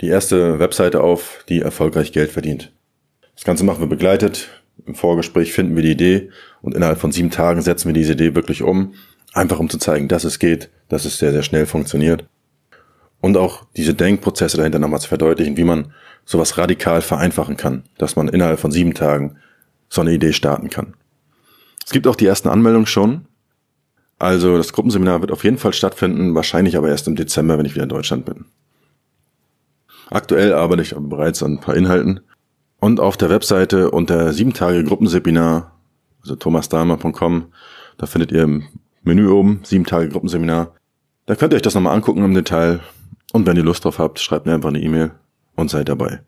die 0.00 0.08
erste 0.08 0.58
Webseite 0.58 1.02
auf, 1.02 1.44
die 1.48 1.60
erfolgreich 1.60 2.12
Geld 2.12 2.30
verdient. 2.30 2.72
Das 3.34 3.44
Ganze 3.44 3.64
machen 3.64 3.80
wir 3.80 3.88
begleitet. 3.88 4.48
Im 4.86 4.94
Vorgespräch 4.94 5.52
finden 5.52 5.74
wir 5.76 5.82
die 5.82 5.92
Idee 5.92 6.30
und 6.62 6.74
innerhalb 6.74 6.98
von 6.98 7.10
sieben 7.10 7.30
Tagen 7.30 7.62
setzen 7.62 7.88
wir 7.88 7.94
diese 7.94 8.12
Idee 8.12 8.34
wirklich 8.34 8.62
um. 8.62 8.94
Einfach 9.32 9.58
um 9.58 9.68
zu 9.68 9.78
zeigen, 9.78 10.06
dass 10.06 10.22
es 10.22 10.38
geht, 10.38 10.70
dass 10.88 11.04
es 11.04 11.18
sehr, 11.18 11.32
sehr 11.32 11.42
schnell 11.42 11.66
funktioniert. 11.66 12.24
Und 13.20 13.36
auch 13.36 13.64
diese 13.76 13.94
Denkprozesse 13.94 14.56
dahinter 14.56 14.78
nochmal 14.78 15.00
zu 15.00 15.08
verdeutlichen, 15.08 15.56
wie 15.56 15.64
man 15.64 15.92
sowas 16.24 16.58
radikal 16.58 17.02
vereinfachen 17.02 17.56
kann, 17.56 17.84
dass 17.98 18.14
man 18.14 18.28
innerhalb 18.28 18.60
von 18.60 18.70
sieben 18.70 18.94
Tagen 18.94 19.38
so 19.88 20.00
eine 20.00 20.12
Idee 20.12 20.32
starten 20.32 20.70
kann. 20.70 20.94
Es 21.84 21.92
gibt 21.92 22.06
auch 22.06 22.16
die 22.16 22.26
ersten 22.26 22.48
Anmeldungen 22.48 22.86
schon. 22.86 23.26
Also 24.18 24.56
das 24.56 24.72
Gruppenseminar 24.72 25.20
wird 25.20 25.32
auf 25.32 25.44
jeden 25.44 25.58
Fall 25.58 25.72
stattfinden, 25.72 26.34
wahrscheinlich 26.34 26.76
aber 26.76 26.88
erst 26.88 27.08
im 27.08 27.16
Dezember, 27.16 27.58
wenn 27.58 27.66
ich 27.66 27.74
wieder 27.74 27.82
in 27.82 27.88
Deutschland 27.88 28.24
bin. 28.24 28.46
Aktuell 30.10 30.52
arbeite 30.52 30.82
ich 30.82 30.96
aber 30.96 31.08
bereits 31.08 31.42
an 31.42 31.54
ein 31.54 31.60
paar 31.60 31.76
Inhalten. 31.76 32.20
Und 32.78 33.00
auf 33.00 33.16
der 33.16 33.30
Webseite 33.30 33.90
unter 33.90 34.32
7 34.32 34.52
Tage 34.52 34.84
Gruppenseminar, 34.84 35.72
also 36.22 36.36
thomasdahmer.com, 36.36 37.46
da 37.96 38.06
findet 38.06 38.30
ihr 38.30 38.42
im 38.42 38.64
Menü 39.02 39.28
oben 39.28 39.60
7 39.64 39.84
Tage 39.86 40.08
Gruppenseminar. 40.08 40.74
Da 41.26 41.34
könnt 41.34 41.52
ihr 41.52 41.56
euch 41.56 41.62
das 41.62 41.74
nochmal 41.74 41.94
angucken 41.94 42.24
im 42.24 42.34
Detail. 42.34 42.80
Und 43.32 43.46
wenn 43.46 43.56
ihr 43.56 43.62
Lust 43.62 43.84
drauf 43.84 43.98
habt, 43.98 44.20
schreibt 44.20 44.46
mir 44.46 44.54
einfach 44.54 44.68
eine 44.68 44.80
E-Mail 44.80 45.12
und 45.56 45.70
seid 45.70 45.88
dabei. 45.88 46.20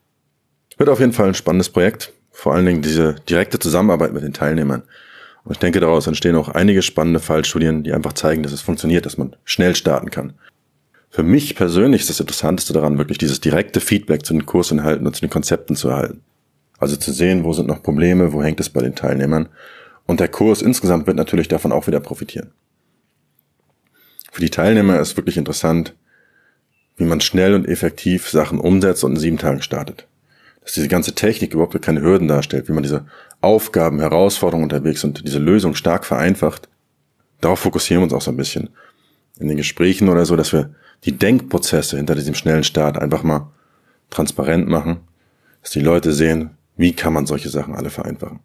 Wird 0.79 0.89
auf 0.89 1.01
jeden 1.01 1.13
Fall 1.13 1.29
ein 1.29 1.35
spannendes 1.35 1.69
Projekt. 1.69 2.13
Vor 2.31 2.55
allen 2.55 2.67
Dingen 2.67 2.83
diese 2.83 3.15
direkte 3.29 3.59
Zusammenarbeit 3.59 4.13
mit 4.13 4.23
den 4.23 4.33
Teilnehmern. 4.33 4.83
Und 5.47 5.53
ich 5.53 5.59
denke, 5.59 5.79
daraus 5.79 6.09
entstehen 6.09 6.35
auch 6.35 6.49
einige 6.49 6.83
spannende 6.83 7.21
Fallstudien, 7.21 7.85
die 7.85 7.93
einfach 7.93 8.15
zeigen, 8.15 8.43
dass 8.43 8.51
es 8.51 8.63
funktioniert, 8.63 9.07
dass 9.07 9.17
man 9.17 9.37
schnell 9.45 9.77
starten 9.77 10.11
kann. 10.11 10.33
Für 11.09 11.23
mich 11.23 11.55
persönlich 11.55 12.01
ist 12.01 12.11
das 12.11 12.19
Interessanteste 12.19 12.73
daran, 12.73 12.99
wirklich 12.99 13.19
dieses 13.19 13.41
direkte 13.41 13.81
Feedback 13.81 14.27
zu 14.27 14.33
den 14.33 14.45
Kursinhalten 14.45 15.07
und 15.07 15.15
zu 15.15 15.21
den 15.21 15.31
Konzepten 15.31 15.77
zu 15.77 15.89
erhalten. 15.89 16.23
Also 16.79 16.97
zu 16.97 17.13
sehen, 17.13 17.45
wo 17.45 17.53
sind 17.53 17.69
noch 17.69 17.81
Probleme, 17.81 18.33
wo 18.33 18.43
hängt 18.43 18.59
es 18.59 18.71
bei 18.71 18.83
den 18.83 18.97
Teilnehmern 18.97 19.49
Und 20.05 20.19
der 20.19 20.29
Kurs 20.29 20.63
insgesamt 20.63 21.07
wird 21.07 21.17
natürlich 21.17 21.47
davon 21.47 21.71
auch 21.71 21.87
wieder 21.87 22.01
profitieren. 22.01 22.51
Für 24.33 24.41
die 24.41 24.51
Teilnehmer 24.51 24.99
ist 24.99 25.17
wirklich 25.17 25.37
interessant, 25.37 25.95
wie 26.97 27.05
man 27.05 27.21
schnell 27.21 27.55
und 27.55 27.69
effektiv 27.69 28.29
Sachen 28.29 28.59
umsetzt 28.59 29.05
und 29.05 29.13
in 29.13 29.21
sieben 29.21 29.39
Tagen 29.39 29.63
startet. 29.63 30.09
Dass 30.67 30.75
diese 30.75 30.89
ganze 30.89 31.15
Technik 31.15 31.55
überhaupt 31.55 31.81
keine 31.81 32.01
Hürden 32.01 32.27
darstellt, 32.27 32.69
wie 32.69 32.73
man 32.73 32.83
diese 32.83 33.07
Aufgaben, 33.41 34.01
Herausforderungen 34.01 34.65
unterwegs 34.65 35.05
und 35.05 35.25
diese 35.25 35.39
Lösung 35.39 35.77
stark 35.77 36.05
vereinfacht. 36.05 36.69
Darauf 37.41 37.61
fokussieren 37.61 38.01
wir 38.01 38.07
uns 38.07 38.13
auch 38.13 38.21
so 38.21 38.33
ein 38.33 38.37
bisschen 38.37 38.71
in 39.39 39.47
den 39.47 39.57
Gesprächen 39.57 40.09
oder 40.09 40.27
so, 40.27 40.35
dass 40.35 40.53
wir 40.53 40.75
die 41.05 41.13
Denkprozesse 41.13 41.99
hinter 41.99 42.17
diesem 42.17 42.35
schnellen 42.35 42.65
Start 42.65 42.99
einfach 42.99 43.23
mal 43.23 43.53
transparent 44.11 44.67
machen, 44.67 45.03
dass 45.63 45.71
die 45.71 45.81
Leute 45.81 46.13
sehen, 46.13 46.57
wie 46.77 46.93
kann 46.93 47.13
man 47.13 47.27
solche 47.27 47.49
Sachen 47.49 47.77
alle 47.77 47.91
vereinfachen. 47.91 48.41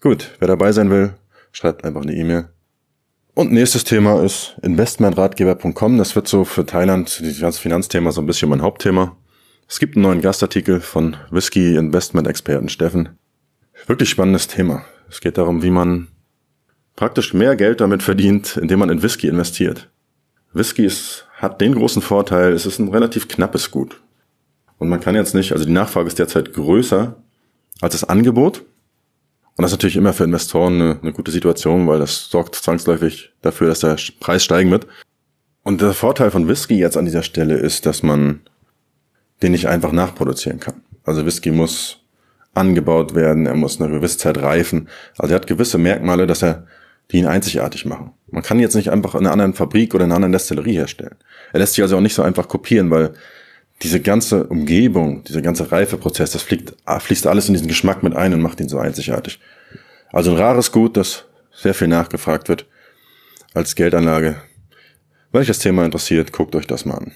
Gut, 0.00 0.34
wer 0.40 0.48
dabei 0.48 0.72
sein 0.72 0.90
will, 0.90 1.14
schreibt 1.52 1.84
einfach 1.84 2.02
eine 2.02 2.14
E-Mail. 2.14 2.48
Und 3.34 3.52
nächstes 3.52 3.84
Thema 3.84 4.24
ist 4.24 4.56
investmentratgeber.com. 4.62 5.98
Das 5.98 6.16
wird 6.16 6.26
so 6.26 6.44
für 6.44 6.66
Thailand, 6.66 7.20
dieses 7.20 7.40
ganze 7.40 7.60
Finanzthema, 7.60 8.10
so 8.10 8.20
ein 8.20 8.26
bisschen 8.26 8.48
mein 8.48 8.62
Hauptthema. 8.62 9.16
Es 9.70 9.78
gibt 9.78 9.96
einen 9.96 10.04
neuen 10.04 10.22
Gastartikel 10.22 10.80
von 10.80 11.18
Whisky 11.30 11.76
Investment 11.76 12.26
Experten 12.26 12.70
Steffen. 12.70 13.10
Wirklich 13.86 14.08
spannendes 14.08 14.48
Thema. 14.48 14.82
Es 15.10 15.20
geht 15.20 15.36
darum, 15.36 15.62
wie 15.62 15.68
man 15.68 16.08
praktisch 16.96 17.34
mehr 17.34 17.54
Geld 17.54 17.82
damit 17.82 18.02
verdient, 18.02 18.56
indem 18.56 18.78
man 18.78 18.88
in 18.88 19.02
Whisky 19.02 19.28
investiert. 19.28 19.90
Whisky 20.54 20.86
ist, 20.86 21.26
hat 21.36 21.60
den 21.60 21.74
großen 21.74 22.00
Vorteil, 22.00 22.54
es 22.54 22.64
ist 22.64 22.78
ein 22.78 22.88
relativ 22.88 23.28
knappes 23.28 23.70
Gut. 23.70 24.00
Und 24.78 24.88
man 24.88 25.00
kann 25.00 25.14
jetzt 25.14 25.34
nicht, 25.34 25.52
also 25.52 25.66
die 25.66 25.72
Nachfrage 25.72 26.08
ist 26.08 26.18
derzeit 26.18 26.54
größer 26.54 27.22
als 27.82 27.92
das 27.92 28.08
Angebot. 28.08 28.60
Und 28.60 29.62
das 29.62 29.72
ist 29.72 29.76
natürlich 29.76 29.96
immer 29.96 30.14
für 30.14 30.24
Investoren 30.24 30.80
eine, 30.80 30.98
eine 31.02 31.12
gute 31.12 31.30
Situation, 31.30 31.86
weil 31.86 31.98
das 31.98 32.30
sorgt 32.30 32.54
zwangsläufig 32.54 33.34
dafür, 33.42 33.68
dass 33.68 33.80
der 33.80 33.98
Preis 34.18 34.42
steigen 34.42 34.70
wird. 34.70 34.86
Und 35.62 35.82
der 35.82 35.92
Vorteil 35.92 36.30
von 36.30 36.48
Whisky 36.48 36.78
jetzt 36.78 36.96
an 36.96 37.04
dieser 37.04 37.22
Stelle 37.22 37.58
ist, 37.58 37.84
dass 37.84 38.02
man 38.02 38.40
den 39.42 39.52
nicht 39.52 39.66
einfach 39.68 39.92
nachproduzieren 39.92 40.60
kann. 40.60 40.82
Also 41.04 41.24
Whisky 41.24 41.50
muss 41.50 42.00
angebaut 42.54 43.14
werden, 43.14 43.46
er 43.46 43.54
muss 43.54 43.80
eine 43.80 43.90
gewisse 43.90 44.18
Zeit 44.18 44.38
reifen. 44.38 44.88
Also 45.16 45.32
er 45.32 45.40
hat 45.40 45.46
gewisse 45.46 45.78
Merkmale, 45.78 46.26
dass 46.26 46.42
er 46.42 46.66
die 47.10 47.18
ihn 47.18 47.26
einzigartig 47.26 47.86
machen. 47.86 48.12
Man 48.30 48.42
kann 48.42 48.60
jetzt 48.60 48.74
nicht 48.74 48.90
einfach 48.90 49.14
in 49.14 49.20
einer 49.20 49.32
anderen 49.32 49.54
Fabrik 49.54 49.94
oder 49.94 50.04
in 50.04 50.10
einer 50.10 50.16
anderen 50.16 50.32
Destillerie 50.32 50.74
herstellen. 50.74 51.16
Er 51.52 51.60
lässt 51.60 51.74
sich 51.74 51.82
also 51.82 51.96
auch 51.96 52.02
nicht 52.02 52.14
so 52.14 52.22
einfach 52.22 52.48
kopieren, 52.48 52.90
weil 52.90 53.14
diese 53.82 54.00
ganze 54.00 54.44
Umgebung, 54.44 55.24
dieser 55.24 55.40
ganze 55.40 55.70
Reifeprozess, 55.70 56.32
das 56.32 56.42
fliegt, 56.42 56.74
fließt 56.86 57.26
alles 57.26 57.48
in 57.48 57.54
diesen 57.54 57.68
Geschmack 57.68 58.02
mit 58.02 58.14
ein 58.14 58.34
und 58.34 58.42
macht 58.42 58.60
ihn 58.60 58.68
so 58.68 58.78
einzigartig. 58.78 59.40
Also 60.12 60.32
ein 60.32 60.36
rares 60.36 60.72
Gut, 60.72 60.96
das 60.96 61.24
sehr 61.52 61.74
viel 61.74 61.88
nachgefragt 61.88 62.48
wird 62.48 62.66
als 63.54 63.74
Geldanlage. 63.74 64.36
Das 65.32 65.58
Thema 65.60 65.84
interessiert, 65.84 66.32
guckt 66.32 66.56
euch 66.56 66.66
das 66.66 66.84
mal 66.84 66.96
an. 66.96 67.12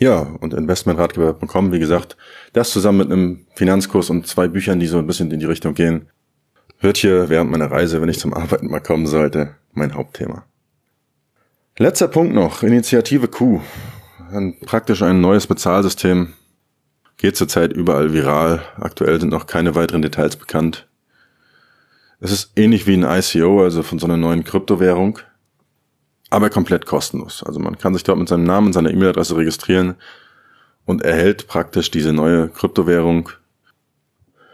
Ja, 0.00 0.20
und 0.40 0.54
Investmentratgeber.com, 0.54 1.72
wie 1.72 1.78
gesagt, 1.78 2.16
das 2.54 2.70
zusammen 2.70 2.98
mit 2.98 3.12
einem 3.12 3.46
Finanzkurs 3.54 4.08
und 4.08 4.26
zwei 4.26 4.48
Büchern, 4.48 4.80
die 4.80 4.86
so 4.86 4.96
ein 4.96 5.06
bisschen 5.06 5.30
in 5.30 5.40
die 5.40 5.46
Richtung 5.46 5.74
gehen, 5.74 6.08
wird 6.80 6.96
hier 6.96 7.28
während 7.28 7.50
meiner 7.50 7.70
Reise, 7.70 8.00
wenn 8.00 8.08
ich 8.08 8.18
zum 8.18 8.32
Arbeiten 8.32 8.70
mal 8.70 8.80
kommen 8.80 9.06
sollte, 9.06 9.56
mein 9.72 9.94
Hauptthema. 9.94 10.46
Letzter 11.76 12.08
Punkt 12.08 12.34
noch, 12.34 12.62
Initiative 12.62 13.28
Q. 13.28 13.60
Ein, 14.32 14.58
praktisch 14.60 15.02
ein 15.02 15.20
neues 15.20 15.46
Bezahlsystem. 15.46 16.32
Geht 17.18 17.36
zurzeit 17.36 17.70
überall 17.74 18.14
viral. 18.14 18.62
Aktuell 18.76 19.20
sind 19.20 19.28
noch 19.28 19.46
keine 19.46 19.74
weiteren 19.74 20.00
Details 20.00 20.36
bekannt. 20.36 20.88
Es 22.20 22.32
ist 22.32 22.52
ähnlich 22.56 22.86
wie 22.86 22.94
ein 22.94 23.04
ICO, 23.04 23.62
also 23.62 23.82
von 23.82 23.98
so 23.98 24.06
einer 24.06 24.16
neuen 24.16 24.44
Kryptowährung, 24.44 25.18
aber 26.30 26.48
komplett 26.48 26.86
kostenlos. 26.86 27.42
Also 27.44 27.60
man 27.60 27.76
kann 27.76 27.92
sich 27.94 28.04
dort 28.04 28.18
mit 28.18 28.28
seinem 28.28 28.44
Namen 28.44 28.68
und 28.68 28.72
seiner 28.72 28.90
E-Mail-Adresse 28.90 29.36
registrieren 29.36 29.96
und 30.86 31.02
erhält 31.02 31.46
praktisch 31.48 31.90
diese 31.90 32.12
neue 32.12 32.48
Kryptowährung 32.48 33.30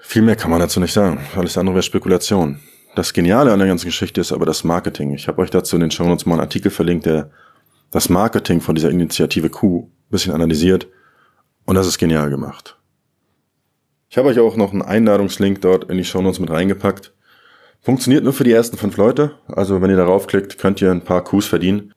viel 0.07 0.23
mehr 0.23 0.37
kann 0.37 0.53
man 0.53 0.61
dazu 0.61 0.79
nicht 0.79 0.93
sagen. 0.93 1.19
Alles 1.35 1.59
andere 1.59 1.75
wäre 1.75 1.83
Spekulation. 1.83 2.61
Das 2.95 3.13
Geniale 3.13 3.53
an 3.53 3.59
der 3.59 3.67
ganzen 3.67 3.87
Geschichte 3.87 4.21
ist 4.21 4.31
aber 4.31 4.47
das 4.47 4.63
Marketing. 4.63 5.13
Ich 5.13 5.27
habe 5.27 5.43
euch 5.43 5.51
dazu 5.51 5.75
in 5.75 5.81
den 5.81 5.91
Show 5.91 6.05
Notes 6.05 6.27
mal 6.27 6.35
einen 6.35 6.43
Artikel 6.43 6.71
verlinkt, 6.71 7.07
der 7.07 7.31
das 7.91 8.09
Marketing 8.09 8.61
von 8.61 8.77
dieser 8.77 8.91
Initiative 8.91 9.51
Q 9.51 9.89
ein 9.89 10.11
bisschen 10.11 10.33
analysiert. 10.33 10.87
Und 11.65 11.75
das 11.75 11.89
ist 11.89 11.99
genial 11.99 12.31
gemacht. 12.31 12.79
Ich 14.09 14.17
habe 14.17 14.29
euch 14.29 14.39
auch 14.39 14.57
noch 14.57 14.73
einen 14.73 14.83
Einladungslink 14.83 15.61
dort 15.61 15.91
in 15.91 15.99
die 15.99 16.05
Show 16.05 16.23
Notes 16.23 16.39
mit 16.39 16.51
reingepackt. 16.51 17.13
Funktioniert 17.87 18.25
nur 18.25 18.33
für 18.33 18.43
die 18.43 18.51
ersten 18.51 18.77
fünf 18.77 18.97
Leute. 18.97 19.39
Also 19.47 19.81
wenn 19.81 19.91
ihr 19.91 19.97
darauf 19.97 20.27
klickt, 20.27 20.59
könnt 20.59 20.83
ihr 20.83 20.91
ein 20.91 21.05
paar 21.05 21.23
Qs 21.23 21.47
verdienen. 21.47 21.95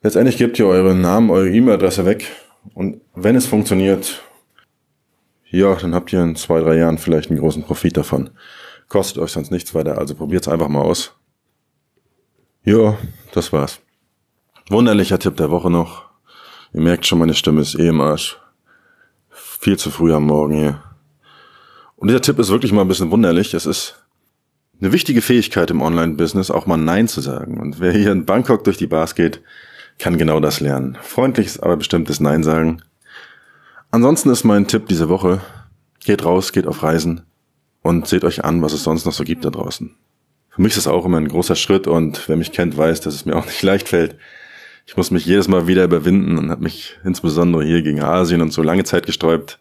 Letztendlich 0.00 0.38
gebt 0.38 0.58
ihr 0.58 0.66
euren 0.66 1.02
Namen, 1.02 1.28
eure 1.28 1.50
E-Mail-Adresse 1.50 2.06
weg. 2.06 2.34
Und 2.72 3.02
wenn 3.14 3.36
es 3.36 3.46
funktioniert, 3.46 4.22
ja, 5.50 5.74
dann 5.74 5.94
habt 5.94 6.14
ihr 6.14 6.22
in 6.22 6.34
zwei, 6.34 6.60
drei 6.60 6.78
Jahren 6.78 6.96
vielleicht 6.96 7.28
einen 7.28 7.40
großen 7.40 7.62
Profit 7.62 7.98
davon. 7.98 8.30
Kostet 8.88 9.18
euch 9.18 9.32
sonst 9.32 9.50
nichts 9.50 9.74
weiter, 9.74 9.98
also 9.98 10.14
probiert's 10.14 10.48
einfach 10.48 10.68
mal 10.68 10.80
aus. 10.80 11.14
Ja, 12.64 12.96
das 13.32 13.52
war's. 13.52 13.82
Wunderlicher 14.70 15.18
Tipp 15.18 15.36
der 15.36 15.50
Woche 15.50 15.70
noch. 15.70 16.04
Ihr 16.72 16.80
merkt 16.80 17.06
schon, 17.06 17.18
meine 17.18 17.34
Stimme 17.34 17.60
ist 17.60 17.78
eh 17.78 17.88
im 17.88 18.00
Arsch. 18.00 18.38
Viel 19.28 19.76
zu 19.76 19.90
früh 19.90 20.14
am 20.14 20.24
Morgen 20.24 20.54
hier. 20.54 20.82
Und 21.96 22.08
dieser 22.08 22.22
Tipp 22.22 22.38
ist 22.38 22.48
wirklich 22.48 22.72
mal 22.72 22.80
ein 22.80 22.88
bisschen 22.88 23.10
wunderlich. 23.10 23.52
Es 23.52 23.66
ist 23.66 24.07
eine 24.80 24.92
wichtige 24.92 25.22
Fähigkeit 25.22 25.70
im 25.70 25.82
Online-Business, 25.82 26.50
auch 26.50 26.66
mal 26.66 26.76
Nein 26.76 27.08
zu 27.08 27.20
sagen. 27.20 27.58
Und 27.58 27.80
wer 27.80 27.92
hier 27.92 28.12
in 28.12 28.26
Bangkok 28.26 28.64
durch 28.64 28.76
die 28.76 28.86
Bars 28.86 29.14
geht, 29.14 29.42
kann 29.98 30.18
genau 30.18 30.40
das 30.40 30.60
lernen. 30.60 30.96
Freundliches, 31.02 31.58
aber 31.60 31.76
bestimmtes 31.76 32.20
Nein 32.20 32.44
sagen. 32.44 32.82
Ansonsten 33.90 34.30
ist 34.30 34.44
mein 34.44 34.66
Tipp 34.66 34.86
diese 34.88 35.08
Woche, 35.08 35.40
geht 36.04 36.24
raus, 36.24 36.52
geht 36.52 36.66
auf 36.66 36.82
Reisen 36.82 37.22
und 37.82 38.06
seht 38.06 38.24
euch 38.24 38.44
an, 38.44 38.62
was 38.62 38.72
es 38.72 38.84
sonst 38.84 39.06
noch 39.06 39.12
so 39.12 39.24
gibt 39.24 39.44
da 39.44 39.50
draußen. 39.50 39.94
Für 40.50 40.62
mich 40.62 40.76
ist 40.76 40.86
das 40.86 40.92
auch 40.92 41.04
immer 41.04 41.18
ein 41.18 41.28
großer 41.28 41.56
Schritt 41.56 41.86
und 41.86 42.28
wer 42.28 42.36
mich 42.36 42.52
kennt, 42.52 42.76
weiß, 42.76 43.00
dass 43.00 43.14
es 43.14 43.24
mir 43.24 43.36
auch 43.36 43.46
nicht 43.46 43.62
leicht 43.62 43.88
fällt. 43.88 44.16
Ich 44.86 44.96
muss 44.96 45.10
mich 45.10 45.26
jedes 45.26 45.48
Mal 45.48 45.66
wieder 45.66 45.84
überwinden 45.84 46.38
und 46.38 46.50
habe 46.50 46.62
mich 46.62 46.98
insbesondere 47.04 47.64
hier 47.64 47.82
gegen 47.82 48.02
Asien 48.02 48.40
und 48.40 48.52
so 48.52 48.62
lange 48.62 48.84
Zeit 48.84 49.06
gesträubt. 49.06 49.58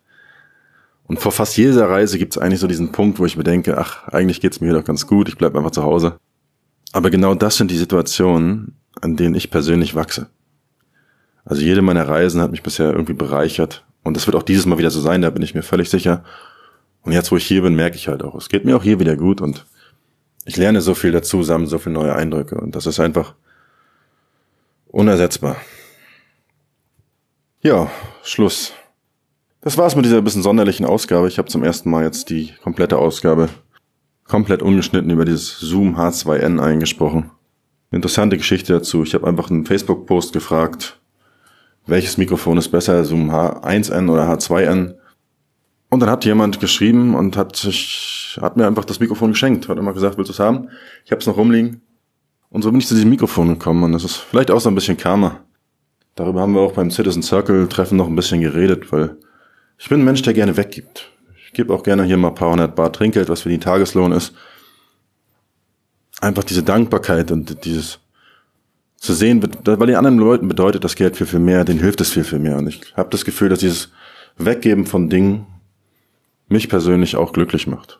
Und 1.08 1.20
vor 1.20 1.32
fast 1.32 1.58
jeder 1.58 1.89
Reise 1.89 2.17
gibt 2.17 2.36
es 2.36 2.41
eigentlich 2.41 2.60
so 2.60 2.67
diesen 2.67 2.91
Punkt, 2.91 3.17
wo 3.17 3.26
ich 3.26 3.38
mir 3.38 3.43
denke, 3.43 3.78
ach, 3.78 4.08
eigentlich 4.10 4.41
geht's 4.41 4.60
mir 4.60 4.67
hier 4.67 4.78
doch 4.78 4.86
ganz 4.86 5.08
gut, 5.08 5.30
ich 5.30 5.38
bleib 5.38 5.56
einfach 5.56 5.72
zu 5.72 5.84
Hause. 5.84 6.20
Aber 6.91 7.10
genau 7.10 7.34
das 7.34 7.56
sind 7.56 7.72
die 7.72 7.78
Situationen, 7.78 8.76
an 9.02 9.15
denen 9.15 9.36
ich 9.36 9.50
persönlich 9.50 9.96
wachse. 9.96 10.28
Also 11.46 11.62
jede 11.62 11.82
meiner 11.82 12.08
Reisen 12.08 12.41
hat 12.41 12.52
mich 12.52 12.62
bisher 12.62 12.91
irgendwie 12.91 13.13
bereichert 13.13 13.86
und 14.04 14.17
das 14.17 14.28
wird 14.28 14.36
auch 14.36 14.43
dieses 14.43 14.65
Mal 14.65 14.78
wieder 14.78 14.91
so 14.91 15.00
sein, 15.00 15.22
da 15.22 15.30
bin 15.30 15.43
ich 15.43 15.56
mir 15.56 15.63
völlig 15.63 15.89
sicher. 15.89 16.26
Und 17.04 17.13
jetzt, 17.13 17.32
wo 17.32 17.38
ich 17.38 17.46
hier 17.46 17.62
bin, 17.62 17.76
merke 17.76 17.96
ich 17.96 18.10
halt 18.10 18.22
auch, 18.22 18.36
es 18.36 18.50
geht 18.50 18.65
mir 18.65 18.76
auch 18.76 18.84
hier 18.84 19.00
wieder 19.00 19.15
gut 19.15 19.39
und 19.39 19.65
ich 20.43 20.58
lerne 20.58 20.82
so 20.82 20.93
viel 20.93 21.12
dazu, 21.12 21.41
sammle 21.41 21.67
so 21.67 21.80
viele 21.80 21.93
neue 21.93 22.15
Eindrücke 22.15 22.56
und 22.56 22.76
das 22.76 22.86
ist 22.86 23.00
einfach 23.00 23.34
unersetzbar. 24.88 25.56
Ja, 27.62 27.89
Schluss. 28.24 28.74
Das 29.62 29.78
war's 29.78 29.96
mit 29.96 30.06
dieser 30.06 30.22
bisschen 30.22 30.43
sonderlichen 30.43 30.86
Ausgabe. 30.86 31.28
Ich 31.28 31.38
habe 31.39 31.50
zum 31.50 31.63
ersten 31.63 31.89
Mal 31.89 32.04
jetzt 32.04 32.30
die 32.30 32.54
komplette 32.63 32.98
Ausgabe 32.98 33.50
komplett 34.28 34.62
ungeschnitten 34.62 35.10
über 35.10 35.26
dieses 35.26 35.60
Zoom 35.60 35.98
H2N 35.98 36.60
eingesprochen. 36.60 37.32
Interessante 37.91 38.38
Geschichte 38.38 38.74
dazu. 38.74 39.04
Ich 39.04 39.13
habe 39.13 39.26
einfach 39.26 39.50
einen 39.50 39.65
Facebook-Post 39.65 40.34
gefragt, 40.34 41.00
welches 41.86 42.17
Mikrofon 42.17 42.58
ist 42.58 42.70
besser, 42.70 43.04
Zoom 43.06 43.32
H1N 43.32 44.12
oder 44.12 44.30
H2N. 44.30 44.96
Und 45.89 46.00
dann 46.02 46.10
hat 46.10 46.26
jemand 46.26 46.60
geschrieben 46.60 47.15
und 47.15 47.38
hat 47.38 47.56
sich, 47.56 48.38
hat 48.41 48.58
mir 48.58 48.67
einfach 48.67 48.84
das 48.84 49.00
Mikrofon 49.00 49.32
geschenkt, 49.32 49.70
hat 49.70 49.78
immer 49.78 49.93
gesagt, 49.93 50.17
willst 50.17 50.30
du 50.30 50.34
es 50.34 50.39
haben? 50.39 50.67
Ich 51.06 51.12
habe 51.12 51.22
es 51.22 51.28
noch 51.28 51.38
rumliegen. 51.38 51.82
Und 52.50 52.62
so 52.62 52.72
bin 52.72 52.82
ich 52.82 52.88
zu 52.88 52.93
diesem 52.93 53.10
Mikrofon 53.10 53.48
gekommen 53.48 53.84
und 53.84 53.93
das 53.93 54.04
ist 54.04 54.17
vielleicht 54.17 54.52
auch 54.52 54.60
so 54.60 54.70
ein 54.70 54.76
bisschen 54.76 54.98
Karma. 54.98 55.39
Darüber 56.15 56.41
haben 56.41 56.54
wir 56.54 56.62
auch 56.62 56.74
beim 56.74 56.91
Citizen 56.91 57.24
Circle 57.24 57.67
Treffen 57.70 57.98
noch 57.98 58.08
ein 58.08 58.15
bisschen 58.15 58.41
geredet, 58.41 58.91
weil 58.91 59.17
ich 59.77 59.89
bin 59.89 60.01
ein 60.01 60.05
Mensch, 60.05 60.21
der 60.21 60.33
gerne 60.33 60.57
weggibt. 60.57 61.11
Ich 61.45 61.53
gebe 61.53 61.73
auch 61.73 61.83
gerne 61.83 62.03
hier 62.03 62.17
mal 62.17 62.29
ein 62.29 62.35
paar 62.35 62.51
hundert 62.51 62.75
Bar 62.75 62.91
Trinkgeld, 62.91 63.29
was 63.29 63.41
für 63.41 63.49
die 63.49 63.59
Tageslohn 63.59 64.11
ist. 64.11 64.33
Einfach 66.19 66.43
diese 66.43 66.63
Dankbarkeit 66.63 67.31
und 67.31 67.63
dieses, 67.65 67.99
zu 68.97 69.13
sehen, 69.13 69.41
weil 69.63 69.87
den 69.87 69.95
anderen 69.95 70.17
Leuten 70.17 70.47
bedeutet 70.47 70.83
das 70.83 70.95
Geld 70.95 71.17
viel, 71.17 71.27
viel 71.27 71.39
mehr, 71.39 71.63
denen 71.63 71.79
hilft 71.79 72.01
es 72.01 72.11
viel, 72.11 72.23
viel 72.23 72.39
mehr. 72.39 72.57
Und 72.57 72.67
ich 72.67 72.93
habe 72.95 73.09
das 73.09 73.25
Gefühl, 73.25 73.49
dass 73.49 73.59
dieses 73.59 73.91
Weggeben 74.37 74.85
von 74.85 75.09
Dingen 75.09 75.45
mich 76.47 76.69
persönlich 76.69 77.15
auch 77.15 77.33
glücklich 77.33 77.67
macht. 77.67 77.99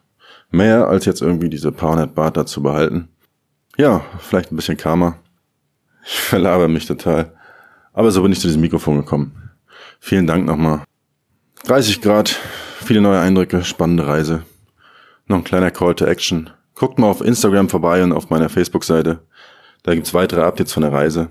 Mehr 0.50 0.88
als 0.88 1.06
jetzt 1.06 1.22
irgendwie 1.22 1.50
diese 1.50 1.72
paar 1.72 1.92
hundert 1.92 2.16
Bart 2.16 2.38
dazu 2.38 2.64
behalten. 2.64 3.10
Ja, 3.78 4.06
vielleicht 4.20 4.52
ein 4.52 4.56
bisschen 4.56 4.78
Karma. 4.78 5.20
Ich 6.04 6.20
verlabe 6.20 6.68
mich 6.68 6.86
total. 6.86 7.34
Aber 7.94 8.12
so 8.12 8.24
bin 8.24 8.32
ich 8.32 8.40
zu 8.40 8.48
diesem 8.48 8.62
Mikrofon 8.62 8.98
gekommen. 8.98 9.52
Vielen 10.00 10.26
Dank 10.26 10.46
nochmal. 10.46 10.84
30 11.68 12.00
Grad, 12.00 12.30
viele 12.82 13.02
neue 13.02 13.20
Eindrücke, 13.20 13.66
spannende 13.66 14.08
Reise. 14.08 14.44
Noch 15.26 15.36
ein 15.36 15.44
kleiner 15.44 15.70
Call 15.70 15.96
to 15.96 16.06
Action. 16.06 16.50
Guckt 16.76 16.98
mal 16.98 17.08
auf 17.08 17.20
Instagram 17.20 17.68
vorbei 17.68 18.02
und 18.06 18.14
auf 18.14 18.30
meiner 18.30 18.48
Facebook-Seite. 18.48 19.20
Da 19.84 19.94
gibt's 19.94 20.14
weitere 20.14 20.44
Updates 20.44 20.72
von 20.72 20.84
der 20.84 20.94
Reise. 20.94 21.28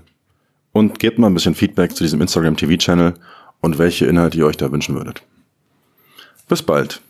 Und 0.73 0.99
gebt 0.99 1.17
mal 1.17 1.25
ein 1.25 1.33
bisschen 1.33 1.55
Feedback 1.55 1.95
zu 1.95 2.03
diesem 2.03 2.21
Instagram 2.21 2.55
TV-Channel 2.55 3.15
und 3.61 3.79
welche 3.79 4.05
Inhalte 4.05 4.37
ihr 4.37 4.45
euch 4.45 4.57
da 4.57 4.71
wünschen 4.71 4.93
würdet. 4.93 5.23
Bis 6.47 6.61
bald. 6.61 7.01